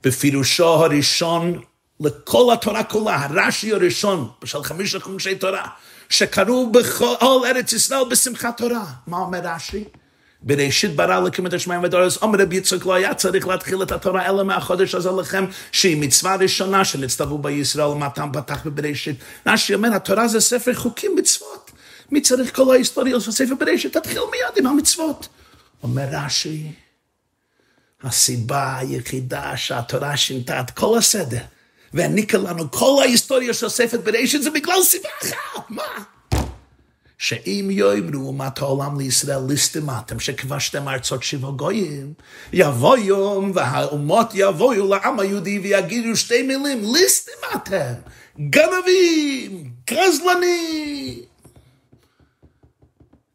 בפירושו 0.04 0.68
הראשון 0.68 1.62
לכל 2.00 2.54
התורה 2.54 2.84
כולה, 2.84 3.26
הרש"י 3.26 3.74
הראשון 3.74 4.30
של 4.46 4.64
חמישה 4.64 5.00
חומשי 5.00 5.36
תורה, 5.36 5.68
שקראו 6.10 6.72
בכל 6.72 7.46
ארץ 7.46 7.74
ישראל 7.74 8.10
בשמחת 8.10 8.58
תורה. 8.58 8.86
מה 9.08 9.18
אומר 9.18 9.40
רש"י? 9.44 9.84
בראשית 10.42 10.96
ברא 10.96 11.18
אלוקים 11.18 11.48
את 11.48 11.54
השמיים 11.54 11.84
והארץ, 11.84 12.18
אומר 12.18 12.40
רבי 12.42 12.56
יצחק 12.56 12.86
לא 12.86 12.94
היה 12.94 13.14
צריך 13.14 13.48
להתחיל 13.48 13.84
את 13.84 13.92
התורה 13.92 14.26
אלא 14.26 14.44
מהחודש 14.44 14.96
הזה 14.96 15.12
לכם, 15.12 15.46
שהיא 15.72 15.98
מצווה 15.98 16.36
ראשונה 16.36 16.86
שנצטוו 16.86 17.38
בישראל 17.38 17.86
ומתם 17.86 18.30
פתח 18.34 18.66
בבראשית. 18.66 19.16
רש"י 19.48 19.74
אומר, 19.74 19.96
התורה 19.96 20.28
זה 20.28 20.40
ספר 20.40 20.74
חוקים 20.74 21.12
מצוות. 21.16 21.72
מי 22.12 22.22
צריך 22.22 22.56
כל 22.56 22.74
ההיסטוריה 22.74 23.20
של 23.20 23.32
ספר 23.32 23.56
בראשית? 23.60 23.98
תתחיל 23.98 24.22
מיד 24.32 24.58
עם 24.58 24.68
המצוות. 24.68 25.28
אומר 25.84 26.06
רש"י, 26.12 26.72
הסיבה 28.04 28.78
היחידה 28.78 29.58
שהתורה 29.58 30.18
שינתה 30.18 30.60
את 30.60 30.72
כל 30.72 30.98
הסדר 30.98 31.42
והעניקה 31.94 32.38
לנו 32.38 32.72
כל 32.72 33.02
ההיסטוריה 33.02 33.54
של 33.54 33.70
ספר 33.70 33.98
בראשית 33.98 34.42
זה 34.42 34.50
בגלל 34.50 34.84
סיבה 34.84 35.10
אחת, 35.22 35.70
מה? 35.70 35.84
שאם 37.20 37.68
יאמרו 37.72 38.28
אומת 38.28 38.60
העולם 38.60 39.00
לישראל 39.00 39.40
ליסטמתם 39.48 40.20
שכבשתם 40.20 40.90
ארצות 40.90 41.24
שבע 41.24 41.50
גויים, 41.50 42.14
יבוא 42.54 42.98
יום 42.98 43.52
והאומות 43.56 44.28
יבואו 44.34 44.90
לעם 44.90 45.20
היהודי 45.20 45.60
ויגידו 45.60 46.16
שתי 46.16 46.42
מילים, 46.42 46.94
ליסטמתם, 46.94 47.94
גנבים, 48.50 49.72
גזלנים. 49.92 51.20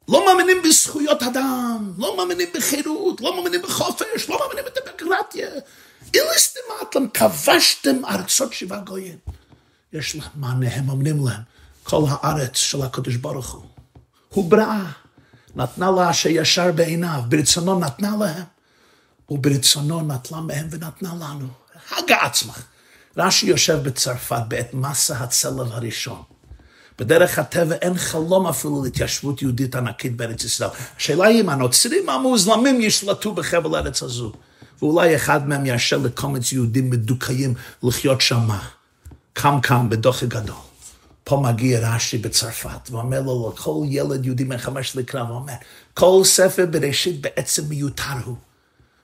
לא 0.08 0.26
מאמינים 0.26 0.62
בזכויות 0.64 1.22
אדם, 1.22 1.92
לא 1.98 2.16
מאמינים 2.16 2.48
בחירות, 2.54 3.20
לא 3.20 3.36
מאמינים 3.36 3.62
בחופש, 3.62 4.28
לא 4.28 4.38
מאמינים 4.40 4.64
בדמוקרטיה. 4.64 5.50
איליסטמתם, 6.14 7.08
כבשתם 7.14 8.04
ארצות 8.04 8.52
שבע 8.52 8.78
גויים. 8.78 9.18
יש 9.92 10.16
להם 10.16 10.30
מענה, 10.34 10.74
הם 10.74 10.88
אומרים 10.88 11.26
להם, 11.26 11.40
כל 11.82 12.02
הארץ 12.08 12.56
של 12.56 12.82
הקדוש 12.82 13.16
ברוך 13.16 13.52
הוא. 13.52 13.64
הוא 14.28 14.50
בראה, 14.50 14.84
נתנה 15.56 15.90
לה 15.90 16.12
שישר 16.12 16.72
בעיניו, 16.72 17.20
ברצונו 17.28 17.78
נתנה 17.78 18.16
להם, 18.20 18.44
וברצונו 19.30 20.00
נטלה 20.00 20.40
מהם 20.40 20.68
ונתנה 20.70 21.14
לנו. 21.14 21.48
הגה 21.90 22.16
עצמך. 22.16 22.62
רש"י 23.16 23.46
יושב 23.46 23.78
בצרפת 23.82 24.42
בעת 24.48 24.74
מסע 24.74 25.16
הצלב 25.16 25.72
הראשון. 25.72 26.22
בדרך 26.98 27.38
הטבע 27.38 27.74
אין 27.74 27.98
חלום 27.98 28.46
אפילו 28.46 28.84
להתיישבות 28.84 29.42
יהודית 29.42 29.74
ענקית 29.74 30.16
בארץ 30.16 30.44
ישראל. 30.44 30.70
השאלה 30.96 31.26
היא 31.26 31.40
אם 31.40 31.48
הנוצרים 31.48 32.08
המוסלמים 32.08 32.80
ישלטו 32.80 33.34
בחבל 33.34 33.74
הארץ 33.74 34.02
הזו. 34.02 34.32
ואולי 34.84 35.16
אחד 35.16 35.48
מהם 35.48 35.66
יאשר 35.66 35.98
לקומץ 35.98 36.52
יהודים 36.52 36.90
מדוכאים 36.90 37.54
לחיות 37.82 38.20
שמה. 38.20 38.68
קם 39.32 39.58
קם 39.62 39.88
בדוחק 39.88 40.28
גדול. 40.28 40.56
פה 41.24 41.40
מגיע 41.44 41.94
רש"י 41.94 42.18
בצרפת, 42.18 42.90
ואומר 42.90 43.20
לו 43.20 43.52
לכל 43.54 43.82
ילד 43.88 44.26
יהודי 44.26 44.44
בן 44.44 44.58
חמש 44.58 44.96
לקרא, 44.96 45.22
ואומר, 45.22 45.52
כל 45.94 46.20
ספר 46.24 46.66
בראשית 46.70 47.20
בעצם 47.20 47.62
מיותר 47.68 48.14
הוא. 48.24 48.36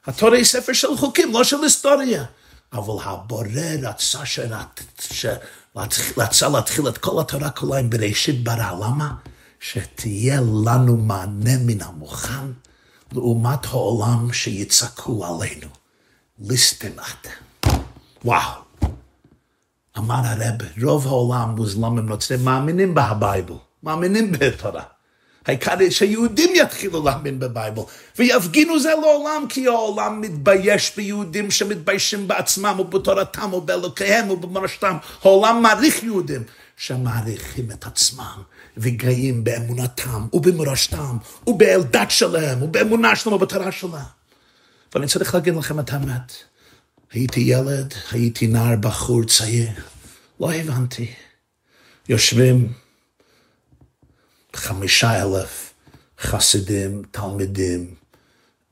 התורה 0.06 0.36
היא 0.36 0.44
ספר 0.44 0.72
של 0.72 0.96
חוקים, 0.96 1.32
לא 1.32 1.44
של 1.44 1.62
היסטוריה. 1.62 2.24
אבל 2.72 2.94
הבורא 3.04 3.46
רצה 3.82 4.18
שרצה 5.00 6.48
להתחיל 6.48 6.88
את 6.88 6.98
כל 6.98 7.20
התורה 7.20 7.50
כולה 7.50 7.78
עם 7.78 7.90
בראשית 7.90 8.44
ברא. 8.44 8.72
למה? 8.80 9.14
שתהיה 9.60 10.40
לנו 10.40 10.96
מענה 10.96 11.56
מן 11.66 11.82
המוכן 11.82 12.46
לעומת 13.12 13.64
העולם 13.64 14.32
שיצעקו 14.32 15.26
עלינו. 15.26 15.66
אתם. 16.40 17.70
וואו. 18.24 18.60
אמר 19.98 20.20
הרב, 20.24 20.54
רוב 20.82 21.06
העולם 21.06 21.54
מוסלמים 21.56 22.06
נוצרים 22.06 22.44
מאמינים 22.44 22.94
בה 22.94 23.09
Bible, 23.09 23.54
מאמינים 23.82 24.32
בתורה. 24.32 24.82
העיקר 25.46 25.74
שיהודים 25.90 26.50
יתחילו 26.54 27.04
להאמין 27.04 27.38
ב 27.38 27.45
Bible, 27.45 27.82
ויפגינו 28.18 28.80
זה 28.80 28.92
לעולם, 29.00 29.44
כי 29.48 29.66
העולם 29.66 30.20
מתבייש 30.20 30.96
ביהודים 30.96 31.50
שמתביישים 31.50 32.28
בעצמם 32.28 32.76
ובתורתם 32.80 33.54
ובאלוקיהם 33.54 34.30
ובמורשתם. 34.30 34.96
העולם 35.22 35.62
מעריך 35.62 36.02
יהודים 36.02 36.42
שמעריכים 36.76 37.70
את 37.70 37.86
עצמם 37.86 38.42
וגאים 38.80 39.44
באמונתם 39.44 40.26
ובמורשתם 40.32 41.16
ובאלדת 41.46 42.10
שלהם 42.10 42.62
ובאמונה 42.62 43.16
שלהם 43.16 43.34
ובתורה 43.34 43.72
שלהם. 43.72 44.04
ואני 44.94 45.06
צריך 45.06 45.34
להגיד 45.34 45.54
לכם 45.54 45.80
את 45.80 45.92
האמת. 45.92 46.32
הייתי 47.12 47.40
ילד, 47.40 47.94
הייתי 48.10 48.46
נער 48.46 48.76
בחור 48.76 49.24
צעיר, 49.24 49.68
לא 50.40 50.52
הבנתי. 50.52 51.12
יושבים 52.08 52.72
חמישה 54.56 55.22
אלף 55.22 55.72
חסידים, 56.20 57.02
תלמידים, 57.10 57.94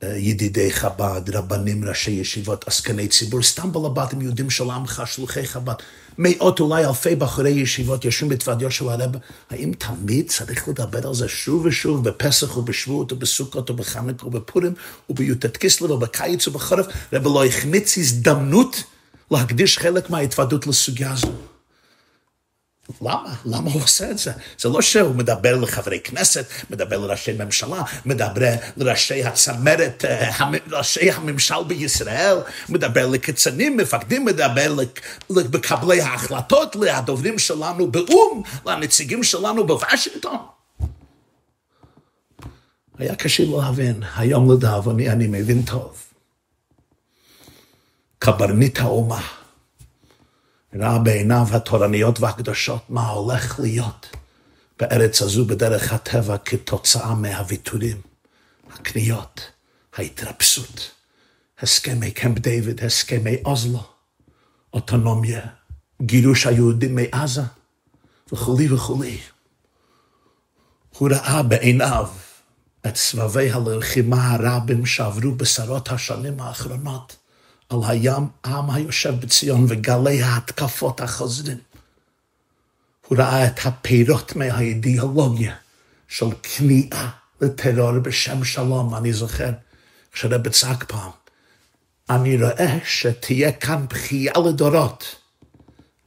אה, 0.03 0.17
ידידי 0.17 0.71
חב"ד, 0.73 1.37
רבנים, 1.37 1.85
ראשי 1.85 2.11
ישיבות, 2.11 2.69
עסקני 2.69 3.09
ציבור, 3.09 3.43
סתם 3.43 3.73
בלבטים 3.73 4.21
יהודים 4.21 4.51
של 4.51 4.71
עמך, 4.71 5.03
שלוחי 5.07 5.47
חב"ד, 5.47 5.75
מאות 6.19 6.61
אולי 6.61 6.87
אלפי 6.87 7.15
בחורי 7.15 7.51
ישיבות 7.51 8.05
יושבים 8.05 8.29
בתוועד 8.29 8.63
יהושע 8.63 8.93
הרב, 8.93 9.11
האם 9.51 9.73
תמיד 9.79 10.29
צריך 10.29 10.69
לדבר 10.69 11.09
על 11.09 11.15
זה 11.15 11.29
שוב 11.29 11.65
ושוב 11.67 12.09
בפסח 12.09 12.57
ובשבועות 12.57 13.13
ובסוכות 13.13 13.71
ובחנק 13.71 14.25
ובפורים 14.25 14.73
ובי"ט 15.11 15.57
כסלו 15.57 15.91
ובקיץ 15.91 16.49
ובחורף, 16.49 16.87
רב 17.13 17.25
לא 17.25 17.45
החמיץ 17.45 17.99
הזדמנות 17.99 18.83
להקדיש 19.31 19.79
חלק 19.79 20.11
מההתוועדות 20.11 20.67
לסוגיה 20.67 21.13
הזו. 21.13 21.58
למה? 23.03 23.35
למה 23.45 23.71
הוא 23.71 23.83
עושה 23.83 24.11
את 24.11 24.19
זה? 24.19 24.33
זה 24.59 24.69
לא 24.69 24.83
שהוא 24.83 25.15
מדבר 25.15 25.57
לחברי 25.57 26.01
כנסת, 26.01 26.47
מדבר 26.71 26.99
לראשי 26.99 27.33
ממשלה, 27.33 27.83
מדבר 28.07 28.55
לראשי 28.77 29.25
הצמרת, 29.25 30.05
אה, 30.05 30.51
ראשי 30.71 31.11
הממשל 31.11 31.65
בישראל, 31.67 32.37
מדבר 32.69 33.07
לקיצונים, 33.07 33.77
מפקדים, 33.77 34.25
מדבר 34.25 34.75
למקבלי 35.31 36.01
ההחלטות, 36.01 36.77
לדוברים 36.77 37.39
שלנו 37.39 37.91
באו"ם, 37.91 38.43
לנציגים 38.67 39.23
שלנו 39.23 39.67
בוושינגטון. 39.67 40.37
היה 42.99 43.15
קשה 43.15 43.43
להבין, 43.57 44.03
היום 44.17 44.53
לדאבוני 44.53 45.11
אני 45.11 45.27
מבין 45.27 45.63
טוב. 45.63 46.05
קברניט 48.19 48.79
האומה. 48.79 49.21
ראה 50.75 50.99
בעיניו 50.99 51.47
התורניות 51.53 52.21
והקדושות 52.21 52.83
מה 52.89 53.09
הולך 53.09 53.61
להיות 53.61 54.17
בארץ 54.79 55.23
הזו 55.23 55.45
בדרך 55.45 55.93
הטבע 55.93 56.39
כתוצאה 56.39 57.15
מהוויתורים, 57.15 58.01
הקניות, 58.71 59.51
ההתרפסות, 59.97 60.91
הסכמי 61.59 62.11
קמפ 62.11 62.39
דיוויד, 62.39 62.85
הסכמי 62.85 63.37
אוזלו, 63.45 63.83
אוטונומיה, 64.73 65.41
גירוש 66.03 66.47
היהודים 66.47 66.95
מעזה 66.95 67.43
וכולי 68.33 68.73
וכולי. 68.73 69.19
הוא 70.99 71.09
ראה 71.13 71.43
בעיניו 71.43 72.09
את 72.87 72.97
סבבי 72.97 73.51
הלחימה 73.51 74.33
הרבים 74.33 74.87
שעברו 74.87 75.35
בשרות 75.35 75.89
השנים 75.89 76.41
האחרונות. 76.41 77.17
על 77.69 77.79
הים, 77.87 78.27
העם 78.45 78.71
היושב 78.71 79.15
בציון 79.21 79.67
וגלי 79.69 80.23
ההתקפות 80.23 81.01
החוזרים. 81.01 81.59
הוא 83.07 83.19
ראה 83.19 83.47
את 83.47 83.61
הפירות 83.65 84.37
מהאידיאולוגיה 84.37 85.55
של 86.09 86.27
כניעה 86.43 87.11
לטרור 87.41 87.99
בשם 87.99 88.45
שלום, 88.45 88.95
אני 88.95 89.13
זוכר, 89.13 89.51
כשרב 90.13 90.49
צעק 90.49 90.85
פעם, 90.85 91.11
אני 92.11 92.37
רואה 92.43 92.79
שתהיה 92.85 93.53
כאן 93.53 93.87
בכייה 93.89 94.33
לדורות. 94.49 95.17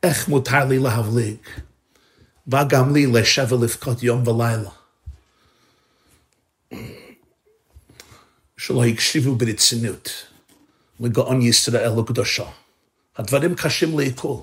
איך 0.04 0.28
מותר 0.28 0.66
לי 0.66 0.80
להבליג? 0.80 1.38
וגם 2.48 2.94
לי 2.94 3.06
לשב 3.06 3.52
ולבכות 3.52 4.04
יום 4.04 4.28
ולילה. 4.28 4.70
שלא 8.58 8.86
הקשיבו 8.86 9.36
ברצינות. 9.36 10.31
לגאון 11.02 11.42
ישראל 11.42 11.92
לקדושו. 12.00 12.46
הדברים 13.18 13.56
קשים 13.56 14.00
לעיכול. 14.00 14.38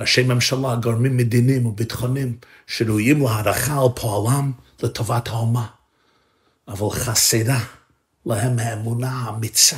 ראשי 0.00 0.22
ממשלה, 0.22 0.76
גורמים 0.82 1.16
מדיניים 1.16 1.66
וביטחוניים 1.66 2.36
שראויים 2.66 3.22
להערכה 3.22 3.72
על 3.72 3.88
פועלם 3.94 4.52
לטובת 4.82 5.28
האומה. 5.28 5.66
אבל 6.68 6.90
חסרה 6.90 7.60
להם 8.26 8.58
האמונה 8.58 9.10
האמיצה 9.10 9.76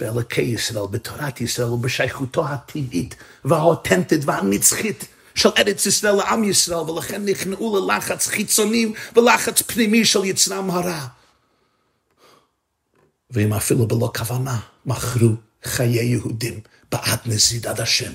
באלוקי 0.00 0.42
ישראל, 0.42 0.86
בתורת 0.90 1.40
ישראל 1.40 1.68
ובשייכותו 1.68 2.48
הטבעית 2.48 3.14
והאותנטית 3.44 4.20
והנצחית 4.24 5.04
של 5.34 5.48
ארץ 5.58 5.86
ישראל 5.86 6.14
לעם 6.14 6.44
ישראל, 6.44 6.90
ולכן 6.90 7.24
נכנעו 7.24 7.86
ללחץ 7.86 8.26
חיצוני 8.26 8.92
ולחץ 9.16 9.62
פנימי 9.62 10.04
של 10.04 10.24
יצרם 10.24 10.70
הרע. 10.70 11.06
ואם 13.30 13.52
אפילו 13.54 13.88
בלא 13.88 14.10
כוונה, 14.16 14.60
מכרו 14.86 15.28
חיי 15.64 16.04
יהודים 16.04 16.60
בעד 16.92 17.18
נזיד 17.26 17.66
השם. 17.66 18.12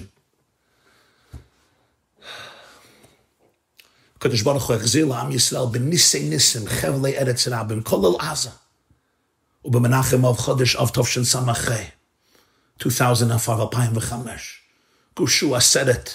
הקדוש 4.15 4.41
ברוך 4.41 4.67
הוא 4.67 4.75
החזיר 4.75 5.05
לעם 5.05 5.31
ישראל 5.31 5.65
בניסי 5.71 6.29
ניסים, 6.29 6.67
חבלי 6.67 7.17
ארץ 7.17 7.47
רבים, 7.47 7.83
כולל 7.83 8.15
עזה. 8.19 8.49
ובמנחם 9.65 10.25
אב 10.25 10.37
חודש 10.37 10.75
אב 10.75 10.89
תשס"ה, 10.89 11.39
2004, 12.85 13.63
2005, 13.63 14.61
גושו 15.17 15.55
עשרת 15.55 16.09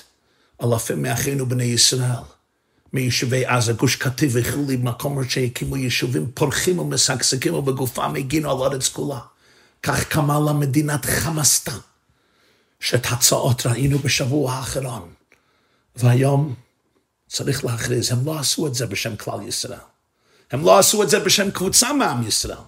אלפים 0.63 1.03
מאחינו 1.03 1.47
בני 1.47 1.65
ישראל. 1.65 2.34
מיישובי 2.95 3.47
עזה, 3.47 3.73
גוש 3.73 3.97
קטיף 3.97 4.33
וכולי, 4.35 4.77
מקומות 4.77 5.31
שהקימו 5.31 5.77
יישובים 5.77 6.27
פורחים 6.35 6.79
ומשגשגים 6.79 7.55
ובגופם 7.55 8.15
הגינו 8.15 8.51
על 8.51 8.73
ארץ 8.73 8.89
כולה. 8.89 9.19
כך 9.83 10.05
קמה 10.05 10.41
לה 10.41 10.53
מדינת 10.53 11.05
חמאסטן, 11.05 11.79
שאת 12.81 13.07
הצעות 13.11 13.67
ראינו 13.67 13.99
בשבוע 13.99 14.53
האחרון. 14.53 15.09
והיום 15.97 16.55
צריך 17.29 17.65
להכריז, 17.65 18.13
הם 18.13 18.27
לא 18.27 18.39
עשו 18.39 18.67
את 18.67 18.75
זה 18.75 18.87
בשם 18.87 19.17
כלל 19.17 19.49
ישראל. 19.49 19.79
הם 20.51 20.65
לא 20.65 20.79
עשו 20.79 21.03
את 21.03 21.11
זה 21.11 21.19
בשם 21.21 21.51
קבוצה 21.51 21.93
מעם 21.93 22.27
ישראל. 22.27 22.59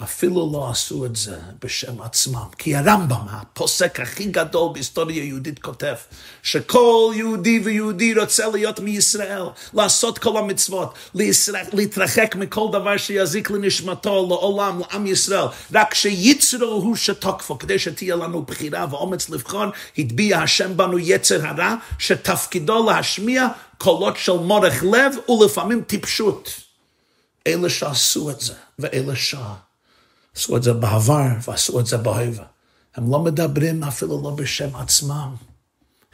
אפילו 0.00 0.50
לא 0.52 0.70
עשו 0.70 1.06
את 1.06 1.16
זה 1.16 1.38
בשם 1.62 2.02
עצמם. 2.02 2.46
כי 2.58 2.76
הרמב"ם, 2.76 3.26
הפוסק 3.28 4.00
הכי 4.00 4.24
גדול 4.24 4.72
בהיסטוריה 4.72 5.24
יהודית, 5.24 5.58
כותב 5.58 5.94
שכל 6.42 7.12
יהודי 7.14 7.60
ויהודי 7.64 8.14
רוצה 8.14 8.46
להיות 8.48 8.80
מישראל, 8.80 9.42
לעשות 9.74 10.18
כל 10.18 10.36
המצוות, 10.36 10.94
להתרחק 11.72 12.34
מכל 12.38 12.68
דבר 12.72 12.96
שיזיק 12.96 13.50
לנשמתו, 13.50 14.26
לעולם, 14.28 14.80
לעם 14.80 15.06
ישראל, 15.06 15.46
רק 15.72 15.94
שיצרו 15.94 16.66
הוא 16.66 16.96
שתוקפו, 16.96 17.58
כדי 17.58 17.78
שתהיה 17.78 18.16
לנו 18.16 18.42
בחירה 18.42 18.86
ואומץ 18.90 19.30
לבחון, 19.30 19.70
הטביע 19.98 20.38
השם 20.38 20.76
בנו 20.76 20.98
יצר 20.98 21.46
הרע, 21.46 21.74
שתפקידו 21.98 22.90
להשמיע 22.90 23.46
קולות 23.78 24.16
של 24.16 24.32
מורך 24.32 24.82
לב 24.82 25.14
ולפעמים 25.30 25.82
טיפשות. 25.82 26.50
אלה 27.46 27.70
שעשו 27.70 28.30
את 28.30 28.40
זה, 28.40 28.54
ואלה 28.78 29.16
ש... 29.16 29.34
עשו 30.36 30.56
את 30.56 30.62
זה 30.62 30.72
בעבר 30.72 31.26
ועשו 31.48 31.80
את 31.80 31.86
זה 31.86 31.96
בהווה. 31.96 32.44
הם 32.94 33.10
לא 33.10 33.18
מדברים 33.18 33.84
אפילו 33.84 34.22
לא 34.22 34.30
בשם 34.30 34.76
עצמם. 34.76 35.34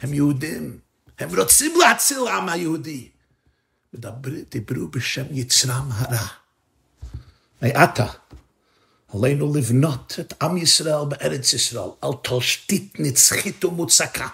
הם 0.01 0.13
יהודים. 0.13 0.79
הם 1.19 1.35
רוצים 1.35 1.79
להציל 1.79 2.27
העם 2.27 2.49
היהודי. 2.49 3.09
מדבר, 3.93 4.31
דיברו 4.51 4.87
בשם 4.87 5.25
יצרם 5.31 5.89
הרע. 5.91 6.27
מעתה, 7.61 8.05
עלינו 9.13 9.53
לבנות 9.55 10.15
את 10.19 10.43
עם 10.43 10.57
ישראל 10.57 11.05
בארץ 11.09 11.53
ישראל 11.53 11.89
על 12.01 12.11
תשתית 12.23 12.93
נצחית 12.99 13.65
ומוצקה. 13.65 14.27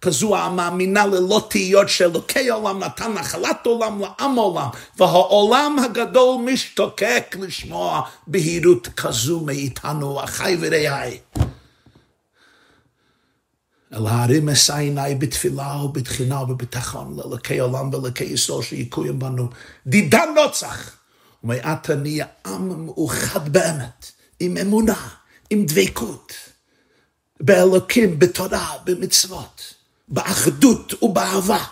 כזו 0.00 0.36
המאמינה 0.36 1.06
ללא 1.06 1.46
תהיות 1.50 1.88
שאלוקי 1.88 2.48
עולם 2.48 2.78
נתן 2.78 3.12
נחלת 3.12 3.66
עולם 3.66 4.00
לעם 4.00 4.36
עולם, 4.36 4.68
והעולם 4.96 5.76
הגדול 5.84 6.42
משתוקק 6.44 7.36
לשמוע 7.40 8.02
בהירות 8.26 8.88
כזו 8.96 9.40
מאיתנו, 9.40 10.24
אחי 10.24 10.56
ורעי. 10.60 11.18
אל 13.92 14.06
הערים 14.06 14.48
אשא 14.48 14.76
עיניי 14.76 15.14
בתפילה 15.14 15.76
ובתחינה 15.84 16.42
ובביטחון 16.42 17.16
לאלוקי 17.16 17.58
עולם 17.58 17.94
ואלוקי 17.94 18.24
ישראל 18.24 18.62
שיקוים 18.62 19.18
בנו. 19.18 19.48
דידה 19.86 20.22
נוצח. 20.34 20.96
ומעט 21.46 21.90
נהיה 21.90 22.26
עם 22.46 22.86
מאוחד 22.86 23.48
באמת, 23.48 24.12
עם 24.40 24.56
אמונה, 24.56 25.08
עם 25.50 25.66
דבקות, 25.66 26.32
באלוקים, 27.40 28.18
בתורה, 28.18 28.72
במצוות. 28.84 29.74
באחדות 30.08 31.02
ובאהבה, 31.02 31.64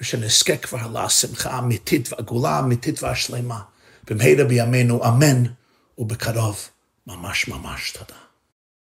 ושנזכה 0.00 0.56
כבר 0.56 0.86
לשמחה 1.04 1.50
האמיתית 1.50 2.12
והגאולה 2.12 2.50
האמיתית 2.50 3.02
והשלמה, 3.02 3.60
במהרה 4.10 4.44
בימינו 4.44 5.08
אמן, 5.08 5.42
ובקרוב 5.98 6.68
ממש 7.06 7.48
ממש 7.48 7.90
תודה. 7.90 8.21